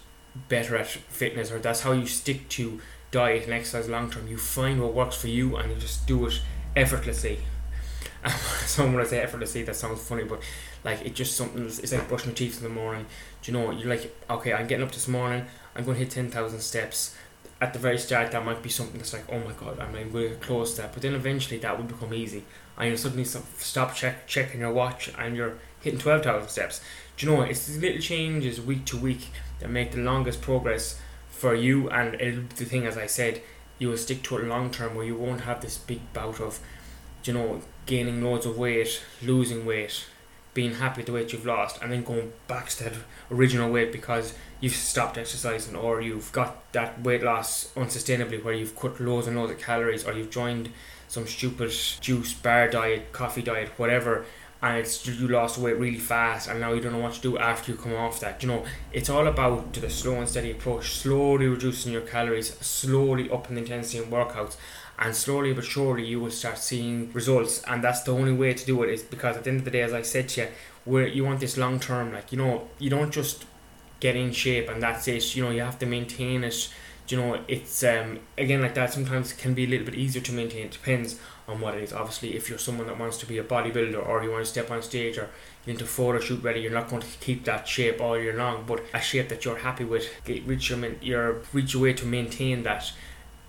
better 0.48 0.78
at 0.78 0.86
fitness, 0.86 1.50
or 1.52 1.58
that's 1.58 1.82
how 1.82 1.94
you 1.94 2.06
stick 2.06 2.50
to 2.50 2.82
diet 3.16 3.46
and 3.46 3.54
exercise 3.54 3.88
long 3.88 4.12
term. 4.12 4.28
You 4.28 4.38
find 4.38 4.82
what 4.82 4.94
works 4.94 5.16
for 5.16 5.30
you 5.30 5.56
and 5.56 5.72
you 5.72 5.78
just 5.78 6.06
do 6.06 6.28
it 6.28 6.42
effortlessly. 6.76 7.40
so 8.66 8.86
when 8.86 9.00
I 9.00 9.06
say 9.06 9.22
effortlessly, 9.22 9.64
that 9.64 9.76
sounds 9.78 10.06
funny, 10.06 10.26
but 10.26 10.42
like 10.84 11.02
it 11.06 11.16
just 11.16 11.38
something. 11.38 11.66
It's 11.66 11.94
like 11.94 12.10
brushing 12.10 12.32
your 12.32 12.36
teeth 12.36 12.58
in 12.58 12.64
the 12.64 12.82
morning. 12.82 13.06
Do 13.42 13.52
you 13.52 13.58
know? 13.58 13.72
You're 13.72 13.88
like, 13.88 14.14
okay, 14.30 14.52
I'm 14.52 14.68
getting 14.68 14.86
up 14.86 14.92
this 14.92 15.08
morning. 15.08 15.46
I'm 15.76 15.86
going 15.86 15.96
to 15.98 16.04
hit 16.04 16.12
ten 16.12 16.30
thousand 16.30 16.60
steps 16.60 17.16
at 17.62 17.72
the 17.72 17.80
very 17.80 17.98
start 17.98 18.32
that 18.34 18.44
might 18.44 18.62
be 18.62 18.68
something 18.70 18.98
that's 18.98 19.14
like, 19.14 19.24
oh 19.32 19.40
my 19.40 19.54
god, 19.54 19.80
I'm 19.80 19.94
to 20.12 20.36
close 20.42 20.76
that. 20.76 20.92
But 20.92 21.02
then 21.02 21.14
eventually 21.14 21.58
that 21.60 21.78
will 21.78 21.86
become 21.86 22.14
easy. 22.14 22.44
And 22.78 22.90
you 22.90 22.98
suddenly 22.98 23.24
stop 23.24 23.96
check 23.96 24.28
checking 24.28 24.60
your 24.60 24.74
watch 24.74 25.10
and 25.18 25.38
you're 25.38 25.54
hitting 25.80 26.00
12,000 26.00 26.50
steps. 26.50 26.82
Do 27.16 27.26
you 27.26 27.32
know, 27.32 27.44
it's 27.44 27.66
these 27.66 27.78
little 27.78 28.02
changes 28.02 28.60
week 28.60 28.84
to 28.88 28.98
week 28.98 29.30
that 29.60 29.70
make 29.70 29.94
the 29.94 30.00
longest 30.00 30.42
progress 30.42 31.00
for 31.36 31.56
you. 31.56 31.90
And 31.90 32.16
uh, 32.16 32.48
the 32.56 32.66
thing, 32.66 32.86
as 32.86 32.98
I 32.98 33.08
said, 33.08 33.42
you 33.78 33.90
will 33.90 33.98
stick 33.98 34.24
to 34.24 34.38
it 34.38 34.46
long 34.46 34.72
term 34.72 34.96
where 34.96 35.06
you 35.06 35.16
won't 35.16 35.42
have 35.42 35.62
this 35.62 35.78
big 35.78 36.02
bout 36.14 36.40
of, 36.40 36.60
you 37.24 37.34
know, 37.34 37.62
gaining 37.86 38.24
loads 38.24 38.46
of 38.46 38.58
weight, 38.58 39.02
losing 39.22 39.66
weight, 39.66 40.06
being 40.54 40.76
happy 40.76 41.00
with 41.00 41.08
the 41.08 41.14
weight 41.14 41.34
you've 41.34 41.46
lost, 41.46 41.82
and 41.82 41.92
then 41.92 42.04
going 42.04 42.32
back 42.48 42.70
to 42.70 42.86
that 42.86 42.94
original 43.30 43.72
weight 43.72 43.92
because 43.92 44.34
you've 44.62 44.74
stopped 44.74 45.18
exercising 45.18 45.76
or 45.76 46.02
you've 46.02 46.32
got 46.32 46.72
that 46.72 47.02
weight 47.02 47.22
loss 47.22 47.72
unsustainably 47.76 48.42
where 48.44 48.54
you've 48.54 48.76
cut 48.76 49.00
loads 49.00 49.28
and 49.28 49.36
loads 49.36 49.52
of 49.52 49.60
calories 49.60 50.06
or 50.06 50.14
you've 50.14 50.30
joined 50.30 50.70
some 51.08 51.28
stupid 51.28 51.72
juice 52.00 52.34
bar 52.34 52.70
diet, 52.70 53.12
coffee 53.12 53.42
diet, 53.42 53.70
whatever, 53.78 54.26
and 54.62 54.78
it's 54.78 55.06
you 55.06 55.28
lost 55.28 55.58
weight 55.58 55.78
really 55.78 56.00
fast 56.00 56.48
and 56.50 56.60
now 56.60 56.74
you 56.74 56.82
don't 56.82 56.94
know 56.94 57.00
what 57.00 57.14
to 57.14 57.22
do 57.22 57.38
after 57.38 57.72
you 57.72 57.78
come 57.78 57.94
off 57.94 58.20
that. 58.22 58.42
You 58.42 58.50
know, 58.50 58.66
it's 58.92 59.10
all 59.10 59.28
about 59.28 59.74
the 59.74 59.90
slow 59.90 60.16
and 60.16 60.28
steady 60.28 60.52
approach, 60.52 60.92
slowly 60.96 61.48
reducing 61.48 61.92
your 61.92 62.02
calories, 62.02 62.58
slowly 62.60 63.30
upping 63.30 63.56
the 63.56 63.62
intensity 63.62 64.04
in 64.04 64.10
workouts 64.10 64.56
and 64.98 65.16
slowly 65.16 65.54
but 65.54 65.64
surely 65.66 66.06
you 66.06 66.20
will 66.20 66.32
start 66.32 66.58
seeing 66.58 67.12
results 67.12 67.62
and 67.64 67.84
that's 67.84 68.04
the 68.04 68.12
only 68.12 68.32
way 68.32 68.54
to 68.54 68.66
do 68.66 68.82
it 68.84 68.90
is 68.90 69.04
because 69.04 69.36
at 69.36 69.44
the 69.44 69.50
end 69.50 69.60
of 69.60 69.66
the 69.66 69.72
day 69.72 69.82
as 69.82 69.94
I 69.94 70.02
said 70.02 70.30
to 70.30 70.42
you 70.42 70.48
where 70.86 71.08
you 71.08 71.26
want 71.26 71.40
this 71.40 71.58
long 71.58 71.80
term 71.80 72.14
like 72.14 72.32
you 72.32 72.38
know 72.38 72.68
you 72.80 72.90
don't 72.90 73.12
just 73.12 73.46
get 74.00 74.16
in 74.16 74.32
shape 74.32 74.70
and 74.70 74.82
that's 74.82 75.08
it 75.08 75.36
you 75.36 75.44
know 75.44 75.52
you 75.52 75.62
have 75.62 75.80
to 75.80 75.86
maintain 75.86 76.44
it 76.44 76.70
you 77.10 77.18
know 77.18 77.40
it's 77.48 77.84
um 77.84 78.20
again 78.38 78.62
like 78.62 78.76
that 78.76 78.94
sometimes 78.94 79.34
can 79.34 79.54
be 79.54 79.66
a 79.66 79.68
little 79.68 79.86
bit 79.86 79.96
easier 79.96 80.22
to 80.22 80.32
maintain 80.32 80.66
it 80.66 80.72
depends 80.72 81.20
on 81.48 81.62
what 81.62 81.76
it 81.76 81.84
is 81.84 81.94
obviously 81.94 82.36
if 82.36 82.50
you're 82.50 82.58
someone 82.58 82.88
that 82.88 82.98
wants 82.98 83.18
to 83.18 83.26
be 83.26 83.38
a 83.38 83.44
bodybuilder 83.44 84.08
or 84.08 84.24
you 84.24 84.32
want 84.32 84.44
to 84.44 84.50
step 84.50 84.72
on 84.72 84.82
stage 84.82 85.18
or 85.18 85.30
into 85.68 85.86
photo 85.86 86.20
shoot 86.20 86.42
ready 86.42 86.60
you're 86.60 86.72
not 86.72 86.90
going 86.90 87.02
to 87.02 87.08
keep 87.20 87.44
that 87.44 87.68
shape 87.68 88.02
all 88.02 88.18
year 88.18 88.36
long 88.36 88.64
but 88.66 88.84
a 88.94 89.00
shape 89.00 89.30
that 89.30 89.46
you're 89.46 89.58
happy 89.58 89.84
with 89.84 90.10
reach 90.28 90.70
your, 90.70 90.94
your 91.02 91.42
reach 91.54 91.74
your 91.74 91.84
way 91.84 91.94
to 91.94 92.06
maintain 92.06 92.64
that 92.64 92.92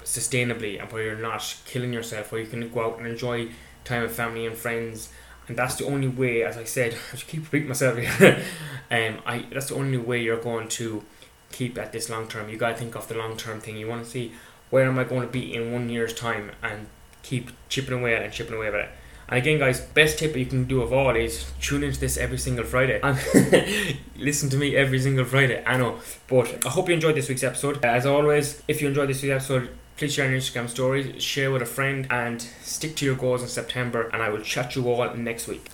sustainably 0.07 0.81
and 0.81 0.91
where 0.93 1.03
you're 1.03 1.17
not 1.17 1.57
killing 1.67 1.93
yourself, 1.93 2.33
where 2.33 2.41
you 2.41 2.47
can 2.47 2.67
go 2.71 2.87
out 2.87 2.99
and 2.99 3.07
enjoy 3.07 3.49
time 3.85 4.03
with 4.03 4.17
family 4.17 4.47
and 4.47 4.57
friends. 4.57 5.11
And 5.49 5.57
that's 5.57 5.75
the 5.77 5.85
only 5.85 6.09
way, 6.09 6.43
as 6.43 6.57
I 6.57 6.65
said, 6.65 6.97
I 7.13 7.17
keep 7.17 7.45
repeating 7.45 7.69
myself 7.69 7.99
here. 7.99 8.43
um, 8.91 9.19
I 9.27 9.45
that's 9.53 9.69
the 9.69 9.75
only 9.75 9.99
way 9.99 10.23
you're 10.23 10.41
going 10.41 10.69
to 10.69 11.05
keep 11.53 11.77
at 11.77 11.93
this 11.93 12.09
long 12.09 12.29
term. 12.29 12.49
You 12.49 12.57
gotta 12.57 12.77
think 12.77 12.95
of 12.95 13.09
the 13.09 13.15
long 13.15 13.37
term 13.37 13.61
thing. 13.61 13.77
You 13.77 13.89
want 13.89 14.05
to 14.05 14.11
see 14.11 14.33
where 14.71 14.85
am 14.85 14.99
I 14.99 15.05
going 15.05 15.23
to 15.23 15.29
be 15.29 15.55
in 15.55 15.73
one 15.73 15.89
year's 15.89 16.15
time 16.15 16.53
and 16.63 16.87
keep 17.27 17.51
chipping 17.69 17.99
away 17.99 18.15
at 18.15 18.23
it 18.23 18.25
and 18.27 18.33
chipping 18.33 18.57
away 18.57 18.69
at 18.69 18.75
it. 18.75 18.89
And 19.29 19.39
again, 19.39 19.59
guys, 19.59 19.81
best 19.81 20.21
tip 20.21 20.37
you 20.37 20.47
can 20.47 20.65
do 20.65 20.83
of 20.83 20.93
all 20.93 21.17
is 21.17 21.51
tune 21.61 21.83
into 21.83 21.99
this 21.99 22.17
every 22.17 22.39
single 22.39 22.65
Friday. 22.65 23.01
Listen 24.17 24.49
to 24.51 24.57
me 24.57 24.77
every 24.77 25.01
single 25.01 25.25
Friday. 25.25 25.65
I 25.67 25.77
know, 25.77 25.99
but 26.29 26.65
I 26.65 26.69
hope 26.69 26.89
you 26.89 26.95
enjoyed 26.95 27.17
this 27.17 27.29
week's 27.29 27.43
episode. 27.43 27.85
As 27.85 28.07
always, 28.07 28.63
if 28.69 28.81
you 28.81 28.89
enjoyed 28.89 29.09
this 29.09 29.23
week's 29.23 29.33
episode, 29.33 29.69
Please 29.97 30.13
share 30.13 30.31
your 30.31 30.39
Instagram 30.39 30.69
stories, 30.69 31.23
share 31.23 31.51
with 31.51 31.63
a 31.63 31.67
friend, 31.67 32.07
and 32.11 32.43
stick 32.43 32.97
to 32.97 33.07
your 33.07 33.15
goals 33.15 33.41
in 33.41 33.49
September. 33.49 34.11
And 34.13 34.23
I 34.23 34.29
will 34.29 34.43
chat 34.43 34.77
you 34.77 34.87
all 34.91 35.15
next 35.15 35.49
week. 35.49 35.67